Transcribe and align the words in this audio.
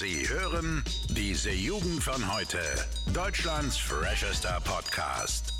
Sie 0.00 0.26
hören 0.26 0.82
diese 1.10 1.50
Jugend 1.50 2.02
von 2.02 2.34
heute. 2.34 2.58
Deutschlands 3.12 3.76
freshester 3.76 4.58
Podcast. 4.64 5.52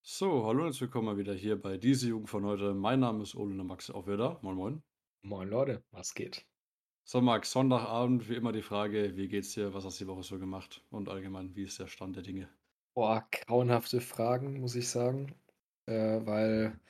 So, 0.00 0.46
hallo 0.46 0.64
und 0.64 0.80
willkommen 0.80 1.04
mal 1.04 1.18
wieder 1.18 1.34
hier 1.34 1.60
bei 1.60 1.76
diese 1.76 2.08
Jugend 2.08 2.30
von 2.30 2.46
heute. 2.46 2.72
Mein 2.72 3.00
Name 3.00 3.24
ist 3.24 3.34
Ole 3.34 3.52
Max, 3.62 3.90
auch 3.90 4.06
wieder. 4.06 4.38
Moin, 4.40 4.56
moin. 4.56 4.82
Moin 5.20 5.50
Leute, 5.50 5.84
was 5.90 6.14
geht? 6.14 6.46
So, 7.04 7.20
Max, 7.20 7.50
Sonntagabend, 7.50 8.26
wie 8.30 8.36
immer 8.36 8.52
die 8.52 8.62
Frage, 8.62 9.14
wie 9.14 9.28
geht's 9.28 9.52
dir? 9.52 9.74
Was 9.74 9.84
hast 9.84 10.00
du 10.00 10.06
die 10.06 10.10
Woche 10.10 10.22
so 10.22 10.38
gemacht? 10.38 10.82
Und 10.88 11.10
allgemein, 11.10 11.54
wie 11.54 11.64
ist 11.64 11.78
der 11.78 11.88
Stand 11.88 12.16
der 12.16 12.22
Dinge? 12.22 12.48
Boah, 12.94 13.28
grauenhafte 13.30 14.00
Fragen, 14.00 14.60
muss 14.60 14.74
ich 14.76 14.88
sagen. 14.88 15.34
Äh, 15.84 16.24
weil, 16.24 16.80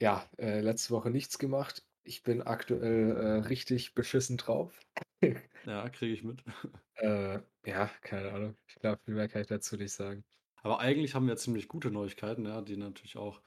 ja, 0.00 0.28
äh, 0.38 0.60
letzte 0.62 0.90
Woche 0.90 1.10
nichts 1.10 1.38
gemacht. 1.38 1.84
Ich 2.04 2.22
bin 2.22 2.42
aktuell 2.42 3.16
äh, 3.16 3.46
richtig 3.46 3.94
beschissen 3.94 4.36
drauf. 4.36 4.78
Ja, 5.64 5.88
kriege 5.88 6.12
ich 6.12 6.24
mit. 6.24 6.42
Äh, 6.96 7.40
ja, 7.64 7.90
keine 8.02 8.32
Ahnung. 8.32 8.56
Ich 8.68 8.74
glaube, 8.76 9.00
viel 9.04 9.14
mehr 9.14 9.28
kann 9.28 9.40
ich 9.40 9.48
dazu 9.48 9.76
nicht 9.76 9.92
sagen. 9.92 10.24
Aber 10.62 10.78
eigentlich 10.78 11.14
haben 11.14 11.26
wir 11.26 11.36
ziemlich 11.36 11.66
gute 11.66 11.90
Neuigkeiten, 11.90 12.46
ja, 12.46 12.60
die 12.60 12.76
natürlich 12.76 13.16
auch 13.16 13.40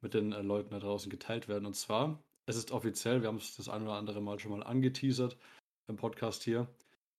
mit 0.00 0.14
den 0.14 0.32
äh, 0.32 0.42
Leuten 0.42 0.70
da 0.70 0.78
draußen 0.78 1.10
geteilt 1.10 1.48
werden. 1.48 1.66
Und 1.66 1.74
zwar, 1.74 2.22
es 2.46 2.56
ist 2.56 2.70
offiziell, 2.70 3.22
wir 3.22 3.28
haben 3.28 3.38
es 3.38 3.56
das 3.56 3.68
ein 3.68 3.82
oder 3.82 3.94
andere 3.94 4.20
Mal 4.20 4.38
schon 4.38 4.52
mal 4.52 4.62
angeteasert 4.62 5.38
im 5.88 5.96
Podcast 5.96 6.42
hier. 6.42 6.68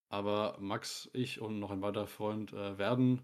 Aber 0.10 0.58
Max, 0.60 1.10
ich 1.14 1.42
und 1.42 1.60
noch 1.60 1.72
ein 1.72 1.82
weiterer 1.82 2.08
Freund 2.08 2.54
äh, 2.54 2.78
werden 2.78 3.22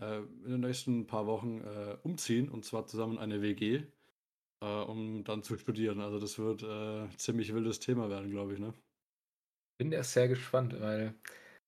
äh, 0.00 0.18
in 0.18 0.50
den 0.50 0.60
nächsten 0.60 1.06
paar 1.06 1.26
Wochen 1.26 1.60
äh, 1.60 1.96
umziehen 2.02 2.48
und 2.48 2.64
zwar 2.64 2.86
zusammen 2.86 3.14
in 3.14 3.18
eine 3.18 3.42
WG, 3.42 3.82
äh, 4.60 4.66
um 4.66 5.24
dann 5.24 5.42
zu 5.42 5.56
studieren. 5.58 6.00
Also 6.00 6.18
das 6.18 6.38
wird 6.38 6.62
äh, 6.62 7.08
ziemlich 7.16 7.52
wildes 7.54 7.80
Thema 7.80 8.10
werden, 8.10 8.30
glaube 8.30 8.54
ich, 8.54 8.58
ne? 8.58 8.74
Bin 9.78 9.92
erst 9.92 10.12
sehr 10.12 10.28
gespannt, 10.28 10.78
weil, 10.80 11.14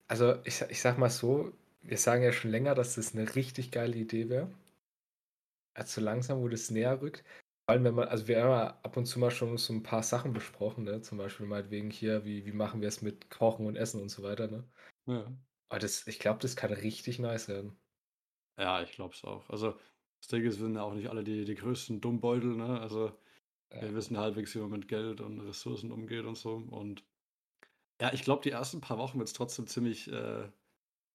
also 0.09 0.37
ich, 0.45 0.61
ich 0.63 0.81
sag 0.81 0.99
mal 0.99 1.11
so, 1.11 1.53
wir 1.83 1.99
sagen 1.99 2.23
ja 2.23 2.33
schon 2.33 2.51
länger, 2.51 2.75
dass 2.75 2.95
das 2.95 3.15
eine 3.15 3.35
richtig 3.35 3.71
geile 3.71 3.97
Idee 3.97 4.29
wäre. 4.29 4.51
Also 5.75 6.01
langsam, 6.01 6.41
wo 6.41 6.49
das 6.49 6.71
näher 6.71 7.01
rückt. 7.01 7.25
Vor 7.65 7.75
allem, 7.75 7.85
wenn 7.85 7.95
man, 7.95 8.09
also 8.09 8.29
wir 8.29 8.43
haben 8.43 8.51
ja 8.51 8.81
ab 8.83 8.97
und 8.97 9.07
zu 9.07 9.19
mal 9.19 9.31
schon 9.31 9.57
so 9.57 9.73
ein 9.73 9.83
paar 9.83 10.03
Sachen 10.03 10.33
besprochen, 10.33 10.85
ne? 10.85 11.01
Zum 11.01 11.17
Beispiel 11.17 11.47
meinetwegen 11.47 11.91
hier, 11.91 12.25
wie, 12.25 12.45
wie 12.45 12.53
machen 12.53 12.81
wir 12.83 12.89
es 12.89 13.01
mit 13.01 13.31
Kochen 13.31 13.67
und 13.67 13.77
Essen 13.77 14.01
und 14.03 14.11
so 14.11 14.23
weiter, 14.23 14.49
ne? 14.49 14.65
Ja. 15.07 15.33
Aber 15.71 15.79
das, 15.79 16.07
ich 16.07 16.19
glaube, 16.19 16.41
das 16.41 16.57
kann 16.57 16.73
richtig 16.73 17.19
nice 17.19 17.49
werden. 17.49 17.79
Ja, 18.59 18.83
ich 18.83 18.93
glaube 18.93 19.15
es 19.15 19.25
auch. 19.25 19.49
Also 19.49 19.79
das 20.23 20.29
Ding 20.29 20.45
ist, 20.45 20.59
wir 20.61 20.67
sind 20.67 20.77
ja 20.77 20.85
auch 20.85 20.95
nicht 20.95 21.11
alle 21.11 21.25
die, 21.25 21.45
die 21.47 21.57
größten 21.57 22.01
Dummbeutel, 22.03 22.57
ne? 22.57 22.81
Also 22.81 23.19
wir 23.81 23.95
Ja. 23.95 23.95
wissen 23.95 24.19
halbwegs, 24.19 24.55
wie 24.55 24.61
man 24.61 24.71
mit 24.71 24.89
Geld 24.89 25.21
und 25.23 25.41
Ressourcen 25.41 25.93
umgeht 25.93 26.27
und 26.27 26.37
so. 26.39 26.55
Und 26.57 27.05
ja, 28.01 28.13
ich 28.13 28.23
glaube, 28.25 28.43
die 28.43 28.51
ersten 28.51 28.81
paar 28.81 28.99
Wochen 28.99 29.19
wird 29.19 29.29
es 29.29 29.35
trotzdem 29.35 29.67
ziemlich, 29.67 30.09
äh, 30.13 30.51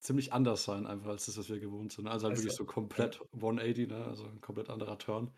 ziemlich 0.02 0.34
anders 0.34 0.66
sein, 0.66 0.88
einfach 0.88 1.10
als 1.10 1.28
das, 1.28 1.38
was 1.38 1.50
wir 1.50 1.60
gewohnt 1.60 1.94
sind. 1.94 2.08
Also 2.08 2.28
halt 2.28 2.36
Also, 2.36 2.38
wirklich 2.38 2.56
so 2.56 2.66
komplett 2.66 3.22
180, 3.34 3.88
ne? 3.88 4.06
Also 4.06 4.26
ein 4.28 4.42
komplett 4.42 4.70
anderer 4.72 4.98
Turn. 5.00 5.34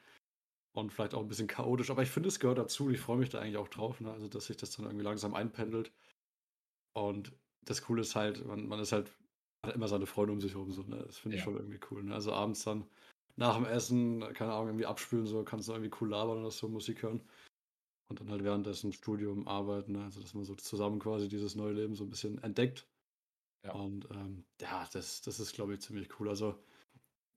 Und 0.74 0.94
vielleicht 0.94 1.16
auch 1.16 1.22
ein 1.22 1.28
bisschen 1.30 1.48
chaotisch. 1.48 1.92
Aber 1.92 2.04
ich 2.04 2.12
finde, 2.12 2.30
es 2.30 2.40
gehört 2.40 2.60
dazu. 2.60 2.90
Ich 2.92 3.00
freue 3.02 3.18
mich 3.18 3.30
da 3.30 3.40
eigentlich 3.42 3.58
auch 3.58 3.70
drauf, 3.70 4.02
ne? 4.02 4.12
Also, 4.12 4.30
dass 4.30 4.46
sich 4.48 4.58
das 4.58 4.72
dann 4.72 4.86
irgendwie 4.86 5.06
langsam 5.06 5.34
einpendelt. 5.36 5.94
Und 6.94 7.38
das 7.62 7.82
Coole 7.84 8.02
ist 8.02 8.16
halt, 8.16 8.46
man, 8.46 8.68
man 8.68 8.80
ist 8.80 8.92
halt 8.92 9.18
hat 9.66 9.76
immer 9.76 9.88
seine 9.88 10.06
Freunde 10.06 10.34
um 10.34 10.42
sich 10.42 10.54
herum. 10.54 10.72
So, 10.72 10.84
ne? 10.84 11.04
Das 11.06 11.18
finde 11.18 11.36
ich 11.36 11.42
Ja. 11.42 11.44
schon 11.44 11.56
irgendwie 11.56 11.80
cool. 11.92 12.04
Ne? 12.04 12.14
Also 12.14 12.32
abends 12.34 12.64
dann 12.64 12.90
nach 13.40 13.56
dem 13.56 13.66
Essen, 13.66 14.20
keine 14.34 14.52
Ahnung, 14.52 14.68
irgendwie 14.68 14.86
abspülen, 14.86 15.26
so 15.26 15.44
kannst 15.44 15.70
du 15.70 15.72
irgendwie 15.72 15.96
cool 16.02 16.10
labern 16.10 16.40
oder 16.40 16.52
so, 16.52 16.68
Musik 16.68 17.04
hören. 17.04 17.22
Und 18.10 18.20
dann 18.20 18.30
halt 18.30 18.44
währenddessen 18.44 18.92
Studium, 18.92 19.48
Arbeiten, 19.48 19.94
ne? 19.94 20.04
also 20.04 20.20
dass 20.20 20.34
man 20.34 20.44
so 20.44 20.56
zusammen 20.56 21.00
quasi 21.00 21.30
dieses 21.30 21.56
neue 21.56 21.74
Leben 21.74 21.96
so 21.96 22.04
ein 22.04 22.10
bisschen 22.10 22.44
entdeckt. 22.44 22.86
Ja. 23.64 23.74
Und 23.74 24.10
ähm, 24.12 24.44
ja, 24.60 24.88
das, 24.92 25.22
das 25.22 25.40
ist, 25.40 25.54
glaube 25.54 25.74
ich, 25.74 25.80
ziemlich 25.80 26.20
cool. 26.20 26.28
Also 26.28 26.56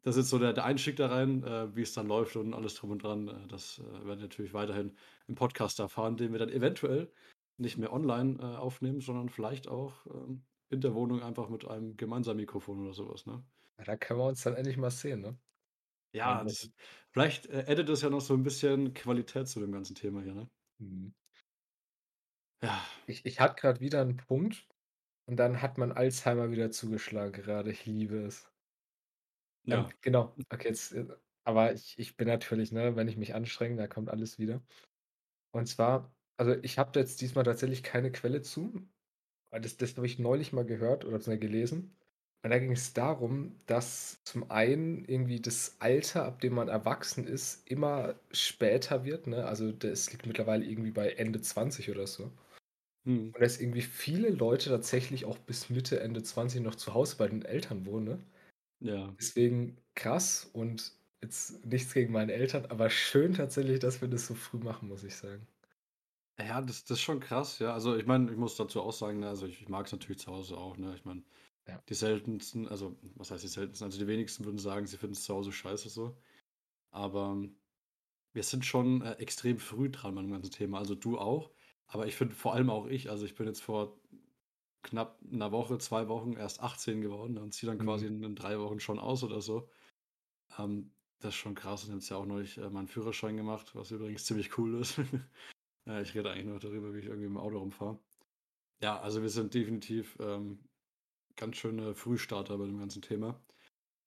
das 0.02 0.16
ist 0.16 0.30
so 0.30 0.38
der, 0.40 0.52
der 0.52 0.64
Einstieg 0.64 0.96
da 0.96 1.06
rein, 1.06 1.44
äh, 1.44 1.74
wie 1.76 1.82
es 1.82 1.92
dann 1.92 2.08
läuft 2.08 2.34
und 2.34 2.52
alles 2.52 2.74
drum 2.74 2.90
und 2.90 3.04
dran. 3.04 3.28
Äh, 3.28 3.46
das 3.48 3.78
äh, 3.78 3.92
werden 3.92 4.08
wir 4.08 4.16
natürlich 4.16 4.54
weiterhin 4.54 4.96
im 5.28 5.36
Podcast 5.36 5.78
erfahren, 5.78 6.16
den 6.16 6.32
wir 6.32 6.40
dann 6.40 6.48
eventuell 6.48 7.12
nicht 7.58 7.78
mehr 7.78 7.92
online 7.92 8.38
äh, 8.40 8.56
aufnehmen, 8.56 9.00
sondern 9.00 9.28
vielleicht 9.28 9.68
auch 9.68 10.04
ähm, 10.06 10.42
in 10.70 10.80
der 10.80 10.94
Wohnung 10.94 11.22
einfach 11.22 11.48
mit 11.48 11.68
einem 11.68 11.96
gemeinsamen 11.96 12.40
Mikrofon 12.40 12.80
oder 12.80 12.94
sowas. 12.94 13.26
Ne? 13.26 13.44
Ja, 13.78 13.84
Da 13.84 13.96
können 13.96 14.18
wir 14.18 14.26
uns 14.26 14.42
dann 14.42 14.54
endlich 14.54 14.78
mal 14.78 14.90
sehen, 14.90 15.20
ne? 15.20 15.38
Ja, 16.12 16.44
das, 16.44 16.70
vielleicht 17.10 17.46
äh, 17.46 17.64
addet 17.68 17.88
das 17.88 18.02
ja 18.02 18.10
noch 18.10 18.20
so 18.20 18.34
ein 18.34 18.42
bisschen 18.42 18.94
Qualität 18.94 19.48
zu 19.48 19.60
dem 19.60 19.72
ganzen 19.72 19.94
Thema 19.94 20.22
hier. 20.22 20.34
Ne? 20.34 20.50
Mhm. 20.78 21.14
Ja, 22.62 22.84
Ich, 23.06 23.24
ich 23.24 23.38
hatte 23.40 23.54
gerade 23.60 23.78
wieder 23.80 24.00
einen 24.00 24.16
Punkt 24.16 24.66
und 25.26 25.36
dann 25.36 25.62
hat 25.62 25.78
mein 25.78 25.92
Alzheimer 25.92 26.50
wieder 26.50 26.70
zugeschlagen 26.72 27.32
gerade. 27.32 27.70
Ich 27.72 27.86
liebe 27.86 28.18
es. 28.24 28.50
Ähm, 29.70 29.88
ja. 29.88 29.88
genau. 30.00 30.34
Okay, 30.50 30.68
jetzt, 30.68 30.92
äh, 30.92 31.06
aber 31.44 31.72
ich, 31.72 31.98
ich 31.98 32.16
bin 32.16 32.28
natürlich, 32.28 32.72
ne, 32.72 32.96
wenn 32.96 33.08
ich 33.08 33.16
mich 33.16 33.34
anstrenge, 33.34 33.76
da 33.76 33.86
kommt 33.86 34.08
alles 34.10 34.38
wieder. 34.38 34.62
Und 35.52 35.66
zwar, 35.66 36.14
also 36.38 36.54
ich 36.62 36.78
habe 36.78 36.98
jetzt 37.00 37.20
diesmal 37.20 37.44
tatsächlich 37.44 37.82
keine 37.82 38.12
Quelle 38.12 38.42
zu, 38.42 38.88
weil 39.50 39.60
das, 39.62 39.76
das 39.78 39.96
habe 39.96 40.06
ich 40.06 40.18
neulich 40.18 40.52
mal 40.52 40.66
gehört 40.66 41.04
oder 41.04 41.20
gelesen. 41.38 41.98
Und 42.44 42.50
da 42.50 42.58
ging 42.58 42.72
es 42.72 42.92
darum, 42.92 43.54
dass 43.66 44.18
zum 44.24 44.50
einen 44.50 45.04
irgendwie 45.04 45.40
das 45.40 45.76
Alter, 45.78 46.24
ab 46.24 46.40
dem 46.40 46.54
man 46.54 46.68
erwachsen 46.68 47.26
ist, 47.26 47.68
immer 47.70 48.16
später 48.32 49.04
wird. 49.04 49.28
Ne? 49.28 49.46
Also 49.46 49.70
das 49.70 50.10
liegt 50.10 50.26
mittlerweile 50.26 50.64
irgendwie 50.64 50.90
bei 50.90 51.10
Ende 51.10 51.40
20 51.40 51.90
oder 51.90 52.06
so. 52.08 52.32
Hm. 53.04 53.32
Und 53.32 53.40
dass 53.40 53.60
irgendwie 53.60 53.82
viele 53.82 54.30
Leute 54.30 54.70
tatsächlich 54.70 55.24
auch 55.24 55.38
bis 55.38 55.70
Mitte, 55.70 56.00
Ende 56.00 56.22
20 56.22 56.62
noch 56.62 56.74
zu 56.74 56.94
Hause 56.94 57.16
bei 57.16 57.28
den 57.28 57.44
Eltern 57.44 57.86
wohnen. 57.86 58.04
Ne? 58.04 58.18
Ja. 58.80 59.14
Deswegen 59.18 59.76
krass 59.94 60.50
und 60.52 60.92
jetzt 61.20 61.64
nichts 61.64 61.94
gegen 61.94 62.12
meine 62.12 62.32
Eltern, 62.32 62.66
aber 62.66 62.90
schön 62.90 63.34
tatsächlich, 63.34 63.78
dass 63.78 64.00
wir 64.00 64.08
das 64.08 64.26
so 64.26 64.34
früh 64.34 64.58
machen, 64.58 64.88
muss 64.88 65.04
ich 65.04 65.14
sagen. 65.14 65.46
Ja, 66.38 66.60
das, 66.60 66.84
das 66.84 66.98
ist 66.98 67.02
schon 67.02 67.20
krass, 67.20 67.58
ja. 67.60 67.72
Also 67.72 67.96
ich 67.96 68.06
meine, 68.06 68.30
ich 68.30 68.36
muss 68.36 68.56
dazu 68.56 68.82
auch 68.82 68.92
sagen, 68.92 69.20
ne, 69.20 69.28
also 69.28 69.46
ich, 69.46 69.60
ich 69.60 69.68
mag 69.68 69.86
es 69.86 69.92
natürlich 69.92 70.18
zu 70.18 70.32
Hause 70.32 70.56
auch, 70.56 70.76
ne? 70.76 70.94
Ich 70.96 71.04
meine, 71.04 71.22
Ja. 71.68 71.80
die 71.88 71.94
seltensten, 71.94 72.66
also 72.68 72.96
was 73.16 73.30
heißt 73.30 73.44
die 73.44 73.48
seltensten? 73.48 73.84
Also 73.86 73.98
die 73.98 74.06
wenigsten 74.06 74.44
würden 74.44 74.58
sagen, 74.58 74.86
sie 74.86 74.96
finden 74.96 75.14
es 75.14 75.24
zu 75.24 75.34
Hause 75.34 75.52
scheiße 75.52 75.88
so. 75.90 76.16
Aber 76.90 77.32
ähm, 77.32 77.56
wir 78.32 78.42
sind 78.42 78.64
schon 78.64 79.02
äh, 79.02 79.12
extrem 79.14 79.58
früh 79.58 79.90
dran 79.90 80.14
bei 80.14 80.22
dem 80.22 80.32
ganzen 80.32 80.50
Thema. 80.52 80.78
Also 80.78 80.94
du 80.94 81.18
auch. 81.18 81.52
Aber 81.86 82.06
ich 82.06 82.16
finde 82.16 82.34
vor 82.34 82.54
allem 82.54 82.70
auch 82.70 82.86
ich, 82.86 83.10
also 83.10 83.24
ich 83.26 83.34
bin 83.34 83.46
jetzt 83.46 83.62
vor 83.62 83.98
knapp 84.82 85.20
einer 85.30 85.52
Woche, 85.52 85.78
zwei 85.78 86.08
Wochen 86.08 86.34
erst 86.34 86.60
18 86.60 87.00
geworden 87.00 87.38
und 87.38 87.52
ziehe 87.54 87.70
dann 87.70 87.78
quasi 87.78 88.06
Mhm. 88.06 88.16
in, 88.16 88.22
in 88.24 88.36
drei 88.36 88.58
Wochen 88.58 88.80
schon 88.80 88.98
aus 88.98 89.22
oder 89.22 89.40
so. 89.40 89.68
Ähm, 90.58 90.92
das 91.20 91.30
ist 91.30 91.36
schon 91.40 91.54
krass. 91.54 91.84
Und 91.84 91.94
jetzt 91.94 92.08
ja 92.08 92.16
auch 92.16 92.26
neulich 92.26 92.58
äh, 92.58 92.68
meinen 92.70 92.88
Führerschein 92.88 93.36
gemacht, 93.36 93.74
was 93.74 93.90
übrigens 93.90 94.24
ziemlich 94.24 94.58
cool 94.58 94.80
ist. 94.80 94.98
Ja, 95.86 96.00
ich 96.02 96.14
rede 96.14 96.30
eigentlich 96.30 96.46
nur 96.46 96.58
darüber, 96.58 96.92
wie 96.94 96.98
ich 96.98 97.06
irgendwie 97.06 97.26
im 97.26 97.36
Auto 97.36 97.58
rumfahre. 97.58 97.98
Ja, 98.80 99.00
also 99.00 99.22
wir 99.22 99.28
sind 99.28 99.54
definitiv 99.54 100.18
ähm, 100.20 100.58
ganz 101.42 101.56
schöne 101.56 101.96
Frühstarter 101.96 102.56
bei 102.56 102.66
dem 102.66 102.78
ganzen 102.78 103.02
Thema. 103.02 103.34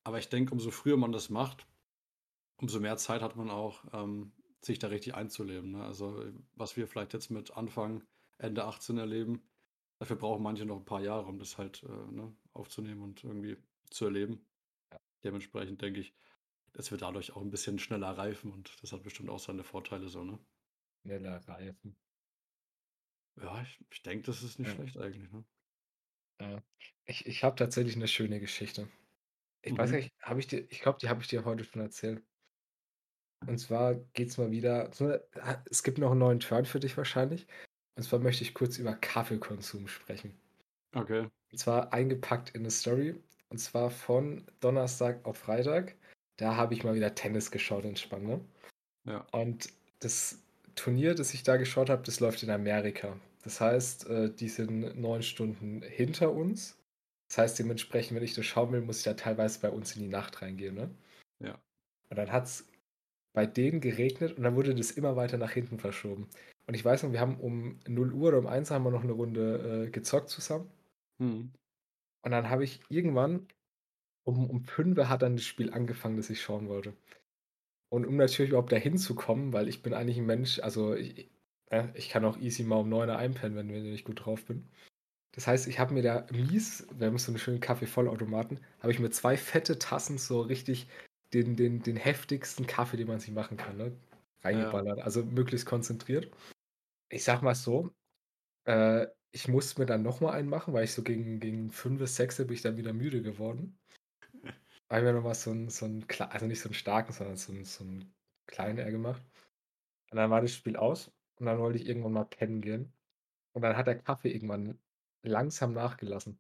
Aber 0.06 0.20
ich 0.20 0.30
denke, 0.30 0.54
umso 0.54 0.72
früher 0.72 0.96
man 0.96 1.12
das 1.12 1.30
macht, 1.30 1.68
umso 2.56 2.80
mehr 2.80 2.96
Zeit 2.96 3.22
hat 3.22 3.36
man 3.36 3.50
auch, 3.50 3.84
ähm, 3.92 4.32
sich 4.62 4.80
da 4.80 4.88
richtig 4.88 5.16
einzuleben. 5.16 5.72
Ne? 5.72 5.84
Also 5.84 6.24
was 6.56 6.78
wir 6.78 6.88
vielleicht 6.88 7.12
jetzt 7.12 7.32
mit 7.32 7.52
Anfang, 7.58 8.04
Ende 8.38 8.64
18 8.64 8.98
erleben, 8.98 9.42
dafür 10.00 10.16
brauchen 10.16 10.44
manche 10.44 10.66
noch 10.66 10.78
ein 10.78 10.86
paar 10.86 11.02
Jahre, 11.02 11.26
um 11.26 11.38
das 11.38 11.58
halt 11.58 11.84
äh, 11.84 12.12
ne, 12.12 12.34
aufzunehmen 12.54 13.02
und 13.02 13.24
irgendwie 13.26 13.58
zu 13.90 14.06
erleben. 14.06 14.46
Ja. 14.94 15.00
Dementsprechend 15.26 15.82
denke 15.82 16.00
ich, 16.00 16.14
dass 16.72 16.90
wir 16.90 16.98
dadurch 16.98 17.34
auch 17.36 17.42
ein 17.42 17.52
bisschen 17.52 17.80
schneller 17.80 18.18
reifen 18.18 18.50
und 18.52 18.82
das 18.82 18.94
hat 18.94 19.04
bestimmt 19.04 19.30
auch 19.30 19.40
seine 19.40 19.66
Vorteile 19.66 20.08
so, 20.08 20.24
ne? 20.24 20.40
Schneller 21.02 21.46
reifen. 21.50 21.98
Ja, 23.42 23.62
ich, 23.62 23.78
ich 23.92 24.02
denke, 24.04 24.24
das 24.28 24.42
ist 24.42 24.58
nicht 24.58 24.70
Ja. 24.70 24.76
schlecht 24.76 24.98
eigentlich, 24.98 25.30
ne? 25.32 25.44
Ja. 26.42 26.62
Ich, 27.06 27.26
ich 27.26 27.44
habe 27.44 27.56
tatsächlich 27.56 27.96
eine 27.96 28.08
schöne 28.08 28.40
Geschichte. 28.40 28.88
Ich 29.64 29.78
weiß 29.78 29.92
Mhm. 29.92 29.98
nicht, 29.98 30.14
habe 30.22 30.40
ich 30.40 30.48
dir, 30.48 30.66
ich 30.70 30.82
glaube, 30.82 31.00
die 31.02 31.10
habe 31.10 31.22
ich 31.22 31.28
dir 31.28 31.46
heute 31.46 31.64
schon 31.64 31.82
erzählt. 31.82 32.24
Und 33.48 33.58
zwar 33.60 33.96
geht 34.14 34.30
es 34.30 34.38
mal 34.38 34.52
wieder, 34.52 34.92
so, 34.94 35.18
ah, 35.42 35.64
es 35.70 35.84
gibt 35.84 35.98
noch 36.00 36.12
einen 36.12 36.20
neuen 36.20 36.40
Turn 36.40 36.66
für 36.66 36.80
dich 36.80 36.98
wahrscheinlich. 36.98 37.48
Und 37.98 38.04
zwar 38.04 38.20
möchte 38.20 38.44
ich 38.44 38.54
kurz 38.54 38.78
über 38.78 38.94
Kaffeekonsum 38.96 39.88
sprechen. 39.88 40.38
Okay. 40.96 41.30
Und 41.52 41.58
zwar 41.58 41.94
eingepackt 41.94 42.52
in 42.52 42.62
eine 42.62 42.72
Story. 42.72 43.16
Und 43.50 43.60
zwar 43.60 43.92
von 43.92 44.46
Donnerstag 44.60 45.24
auf 45.26 45.38
Freitag. 45.38 45.96
Da 46.38 46.56
habe 46.56 46.74
ich 46.74 46.84
mal 46.84 46.96
wieder 46.96 47.16
Tennis 47.16 47.52
geschaut, 47.52 47.86
entspannt. 47.86 48.26
Ne? 48.26 48.42
Ja. 49.06 49.26
Und 49.32 49.70
das 50.00 50.40
Turnier, 50.76 51.16
das 51.16 51.34
ich 51.34 51.44
da 51.44 51.58
geschaut 51.58 51.90
habe, 51.90 52.04
das 52.04 52.20
läuft 52.20 52.44
in 52.44 52.50
Amerika. 52.50 53.20
Das 53.46 53.62
heißt, 53.62 54.10
äh, 54.10 54.34
die 54.34 54.50
sind 54.50 55.00
neun 55.00 55.22
Stunden 55.22 55.84
hinter 55.84 56.34
uns. 56.34 56.78
Das 57.30 57.38
heißt, 57.38 57.60
dementsprechend, 57.60 58.18
wenn 58.18 58.24
ich 58.24 58.34
das 58.34 58.46
schauen 58.46 58.72
will, 58.72 58.82
muss 58.82 58.98
ich 58.98 59.04
da 59.04 59.14
teilweise 59.14 59.60
bei 59.62 59.70
uns 59.70 59.96
in 59.96 60.02
die 60.02 60.10
Nacht 60.10 60.42
reingehen. 60.42 60.74
Ne? 60.74 60.90
Ja. 61.40 61.62
Und 62.10 62.18
dann 62.18 62.32
hat 62.32 62.46
es 62.46 62.68
bei 63.34 63.46
denen 63.46 63.82
geregnet 63.82 64.36
und 64.36 64.44
dann 64.44 64.56
wurde 64.56 64.74
das 64.74 64.92
immer 64.92 65.16
weiter 65.16 65.38
nach 65.38 65.52
hinten 65.52 65.78
verschoben. 65.78 66.28
Und 66.66 66.74
ich 66.74 66.84
weiß 66.84 67.04
noch, 67.04 67.12
wir 67.12 67.20
haben 67.20 67.40
um 67.40 67.80
0 67.88 68.14
Uhr 68.14 68.30
oder 68.30 68.40
um 68.40 68.48
1 68.48 68.72
haben 68.72 68.84
wir 68.84 68.90
noch 68.90 69.04
eine 69.04 69.12
Runde 69.12 69.86
äh, 69.86 69.92
gezockt 69.92 70.30
zusammen. 70.30 70.72
Mhm. 71.20 71.52
Und 72.24 72.32
dann 72.32 72.50
habe 72.50 72.64
ich 72.64 72.80
irgendwann 72.90 73.48
um, 74.24 74.50
um 74.50 74.64
5 74.64 74.98
Uhr 74.98 75.08
hat 75.08 75.22
dann 75.22 75.36
das 75.36 75.46
Spiel 75.46 75.72
angefangen, 75.72 76.18
das 76.18 76.32
ich 76.32 76.42
schauen 76.42 76.68
wollte. 76.68 76.94
Und 77.90 78.08
um 78.08 78.16
natürlich 78.16 78.50
überhaupt 78.50 78.72
dahin 78.72 78.98
zu 78.98 79.14
kommen, 79.14 79.54
weil 79.54 79.68
ich 79.68 79.84
bin 79.84 79.94
eigentlich 79.94 80.18
ein 80.18 80.26
Mensch, 80.26 80.60
also 80.60 80.96
ich, 80.96 81.30
ich 81.96 82.10
kann 82.10 82.26
auch 82.26 82.38
easy 82.38 82.64
mal 82.64 82.78
um 82.78 82.90
9 82.90 83.10
Uhr 83.10 83.18
einpennen, 83.18 83.58
wenn, 83.58 83.70
wenn 83.70 83.94
ich 83.94 84.06
gut 84.06 84.26
drauf 84.26 84.46
bin. 84.46 84.70
Das 85.32 85.48
heißt, 85.48 85.68
ich 85.68 85.80
habe 85.80 85.94
mir 85.94 86.04
da 86.04 86.26
mies, 86.32 86.88
wir 86.98 87.08
haben 87.08 87.18
so 87.18 87.32
einen 87.32 87.40
schönen 87.40 87.60
Kaffee-Vollautomaten, 87.60 88.60
habe 88.80 88.92
ich 88.92 89.00
mir 89.00 89.10
zwei 89.10 89.36
fette 89.36 89.78
Tassen 89.80 90.18
so 90.18 90.42
richtig 90.42 90.88
den, 91.34 91.56
den, 91.56 91.82
den 91.82 91.98
heftigsten 91.98 92.68
Kaffee, 92.68 92.98
den 92.98 93.08
man 93.08 93.20
sich 93.20 93.32
machen 93.32 93.58
kann, 93.58 93.78
ne? 93.78 93.92
reingeballert. 94.46 95.00
Also 95.02 95.24
möglichst 95.26 95.66
konzentriert. 95.66 96.32
Ich 97.10 97.24
sag 97.24 97.42
mal 97.42 97.56
so, 97.56 97.92
äh, 98.66 99.08
ich 99.32 99.48
musste 99.48 99.82
mir 99.82 99.86
dann 99.86 100.04
nochmal 100.04 100.36
einen 100.36 100.50
machen, 100.50 100.74
weil 100.74 100.86
ich 100.86 100.94
so 100.94 101.04
gegen, 101.04 101.40
gegen 101.40 101.72
5, 101.72 102.08
6 102.08 102.38
bin 102.38 102.54
ich 102.54 102.62
dann 102.62 102.78
wieder 102.78 102.94
müde 102.94 103.22
geworden. 103.22 103.78
Habe 104.90 105.04
mir 105.04 105.14
nochmal 105.14 105.36
so 105.36 105.52
einen, 105.52 105.70
so 105.70 105.86
einen, 105.86 106.06
also 106.30 106.46
nicht 106.46 106.62
so 106.62 106.70
einen 106.70 106.76
starken, 106.76 107.12
sondern 107.12 107.36
so 107.36 107.52
einen, 107.52 107.66
so 107.66 107.84
einen 107.84 108.14
kleinen 108.48 108.78
eher 108.78 108.92
gemacht. 108.92 109.22
Und 110.12 110.18
dann 110.18 110.30
war 110.30 110.42
das 110.42 110.54
Spiel 110.54 110.78
aus 110.78 111.12
und 111.40 111.46
dann 111.46 111.60
wollte 111.60 111.80
ich 111.80 111.88
irgendwann 111.88 112.14
mal 112.14 112.26
pennen 112.26 112.62
gehen. 112.62 112.94
Und 113.54 113.62
dann 113.64 113.78
hat 113.78 113.88
der 113.88 114.00
Kaffee 114.00 114.32
irgendwann 114.32 114.80
langsam 115.24 115.74
nachgelassen. 115.74 116.40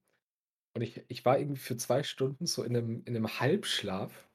Und 0.75 0.81
ich, 0.81 1.03
ich 1.09 1.25
war 1.25 1.39
irgendwie 1.39 1.62
für 1.62 1.77
zwei 1.77 2.03
Stunden 2.03 2.47
so 2.47 2.63
in 2.63 2.75
einem, 2.77 3.03
in 3.06 3.15
einem 3.15 3.39
Halbschlaf. 3.39 4.30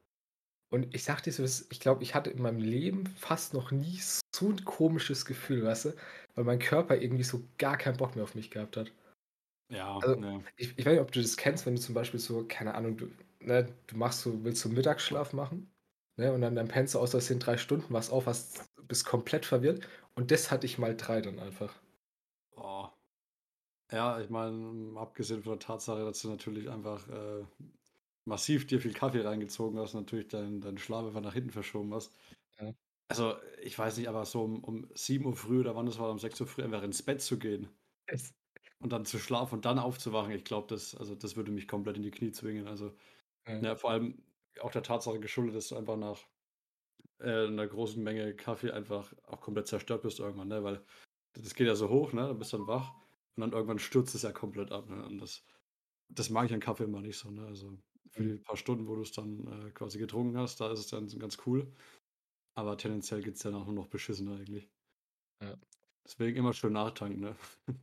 Und 0.72 0.94
ich 0.94 1.04
sag 1.04 1.22
dir 1.22 1.32
so, 1.32 1.44
ich 1.44 1.80
glaube, 1.80 2.02
ich 2.02 2.14
hatte 2.14 2.30
in 2.30 2.42
meinem 2.42 2.60
Leben 2.60 3.06
fast 3.06 3.54
noch 3.54 3.70
nie 3.72 4.00
so 4.34 4.48
ein 4.50 4.64
komisches 4.64 5.24
Gefühl, 5.26 5.64
weißt 5.64 5.86
du? 5.86 5.94
Weil 6.34 6.44
mein 6.44 6.58
Körper 6.60 6.96
irgendwie 6.96 7.24
so 7.24 7.42
gar 7.58 7.76
keinen 7.78 7.96
Bock 7.98 8.14
mehr 8.16 8.24
auf 8.24 8.34
mich 8.36 8.50
gehabt 8.50 8.76
hat. 8.76 8.92
Ja, 9.68 9.98
Also, 10.02 10.20
ne. 10.20 10.44
Ich, 10.56 10.78
ich 10.78 10.84
weiß 10.86 10.92
nicht, 10.92 11.00
ob 11.00 11.12
du 11.12 11.20
das 11.20 11.36
kennst, 11.36 11.66
wenn 11.66 11.74
du 11.76 11.80
zum 11.80 11.94
Beispiel 11.94 12.20
so, 12.20 12.44
keine 12.46 12.74
Ahnung, 12.74 12.96
du, 12.96 13.10
ne, 13.40 13.66
du 13.86 13.96
machst 13.96 14.20
so, 14.22 14.44
willst 14.44 14.62
so 14.62 14.68
Mittagsschlaf 14.68 15.32
machen, 15.32 15.70
ne, 16.16 16.32
und 16.32 16.40
dann, 16.40 16.54
dann 16.54 16.68
pennst 16.68 16.94
du 16.94 16.98
aus, 16.98 17.10
das 17.12 17.26
sind 17.26 17.44
drei 17.44 17.56
Stunden, 17.56 17.92
was 17.92 18.10
auf, 18.10 18.26
hast, 18.26 18.64
bist 18.88 19.04
komplett 19.06 19.46
verwirrt. 19.46 19.86
Und 20.20 20.30
das 20.30 20.52
hatte 20.52 20.66
ich 20.66 20.78
mal 20.78 20.94
drei 20.96 21.20
dann 21.20 21.40
einfach. 21.40 21.74
Oh. 22.56 22.90
Ja, 23.92 24.20
ich 24.20 24.30
meine, 24.30 24.98
abgesehen 24.98 25.42
von 25.42 25.52
der 25.52 25.58
Tatsache, 25.58 26.04
dass 26.04 26.22
du 26.22 26.28
natürlich 26.28 26.70
einfach 26.70 27.08
äh, 27.08 27.44
massiv 28.24 28.66
dir 28.66 28.80
viel 28.80 28.92
Kaffee 28.94 29.22
reingezogen 29.22 29.78
hast, 29.80 29.94
natürlich 29.94 30.28
deinen 30.28 30.60
dein 30.60 30.78
Schlaf 30.78 31.06
einfach 31.06 31.20
nach 31.22 31.34
hinten 31.34 31.50
verschoben 31.50 31.92
hast. 31.94 32.14
Ja. 32.58 32.72
Also, 33.08 33.36
ich 33.62 33.78
weiß 33.78 33.98
nicht, 33.98 34.08
aber 34.08 34.24
so 34.26 34.44
um, 34.44 34.64
um 34.64 34.88
7 34.94 35.26
Uhr 35.26 35.36
früh 35.36 35.60
oder 35.60 35.76
wann 35.76 35.88
es 35.88 35.98
war, 35.98 36.10
um 36.10 36.18
6 36.20 36.40
Uhr 36.40 36.46
früh 36.48 36.62
einfach 36.62 36.82
ins 36.84 37.02
Bett 37.02 37.22
zu 37.22 37.38
gehen 37.38 37.70
Es, 38.06 38.34
und 38.80 38.92
dann 38.92 39.04
zu 39.04 39.18
schlafen 39.18 39.56
und 39.56 39.64
dann 39.64 39.78
aufzuwachen, 39.78 40.32
ich 40.32 40.44
glaube, 40.44 40.66
das, 40.68 40.94
also 40.94 41.14
das 41.14 41.36
würde 41.36 41.52
mich 41.52 41.68
komplett 41.68 41.96
in 41.96 42.02
die 42.02 42.10
Knie 42.10 42.32
zwingen. 42.32 42.66
Also, 42.66 42.94
ja. 43.46 43.60
ja, 43.60 43.76
vor 43.76 43.90
allem 43.90 44.24
auch 44.60 44.72
der 44.72 44.82
Tatsache 44.82 45.20
geschuldet, 45.20 45.56
dass 45.56 45.68
du 45.68 45.76
einfach 45.76 45.96
nach 45.96 46.26
äh, 47.20 47.46
einer 47.46 47.66
großen 47.66 48.02
Menge 48.02 48.34
Kaffee 48.36 48.70
einfach 48.72 49.12
auch 49.24 49.40
komplett 49.40 49.68
zerstört 49.68 50.02
bist 50.02 50.20
irgendwann, 50.20 50.48
ne? 50.48 50.62
Weil 50.64 50.84
das 51.34 51.54
geht 51.54 51.66
ja 51.66 51.74
so 51.74 51.88
hoch, 51.90 52.12
ne? 52.12 52.28
Dann 52.28 52.38
bist 52.38 52.52
du 52.52 52.58
dann 52.58 52.66
wach 52.68 52.94
und 53.36 53.42
dann 53.42 53.52
irgendwann 53.52 53.78
stürzt 53.78 54.14
es 54.14 54.22
ja 54.22 54.32
komplett 54.32 54.72
ab, 54.72 54.88
ne? 54.88 55.04
Und 55.06 55.18
das, 55.18 55.44
das 56.08 56.30
mag 56.30 56.46
ich 56.46 56.54
an 56.54 56.60
Kaffee 56.60 56.84
immer 56.84 57.02
nicht 57.02 57.18
so, 57.18 57.30
ne? 57.30 57.46
Also 57.46 57.78
für 58.10 58.24
die 58.24 58.32
Mhm. 58.32 58.44
paar 58.44 58.56
Stunden, 58.56 58.88
wo 58.88 58.96
du 58.96 59.02
es 59.02 59.12
dann 59.12 59.68
äh, 59.68 59.70
quasi 59.72 59.98
getrunken 59.98 60.38
hast, 60.38 60.60
da 60.60 60.72
ist 60.72 60.80
es 60.80 60.88
dann 60.88 61.08
ganz 61.18 61.38
cool. 61.46 61.72
Aber 62.56 62.76
tendenziell 62.78 63.22
geht 63.22 63.36
es 63.36 63.42
dann 63.42 63.54
auch 63.56 63.66
nur 63.66 63.74
noch 63.74 63.88
beschissener 63.88 64.36
eigentlich. 64.36 64.70
Ja. 65.40 65.56
Deswegen 66.06 66.36
immer 66.36 66.52
schön 66.52 66.74
nachtanken, 66.74 67.20
ne? 67.20 67.36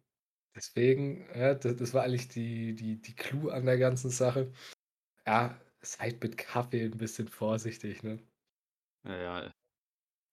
Deswegen, 0.56 1.28
ja, 1.36 1.54
das, 1.54 1.75
das 1.78 1.94
war 1.94 2.04
eigentlich 2.04 2.28
die, 2.30 2.75
die, 2.75 3.00
die 3.01 3.16
Clou 3.16 3.50
an 3.50 3.66
der 3.66 3.78
ganzen 3.78 4.10
Sache. 4.10 4.51
Ja, 5.28 5.62
seid 5.81 6.24
mit 6.24 6.38
Kaffee 6.38 6.83
ein 6.86 6.98
bisschen 6.98 7.28
vorsichtig, 7.28 8.04
ne? 8.04 8.28
Ja, 9.07 9.15
ja. 9.44 9.54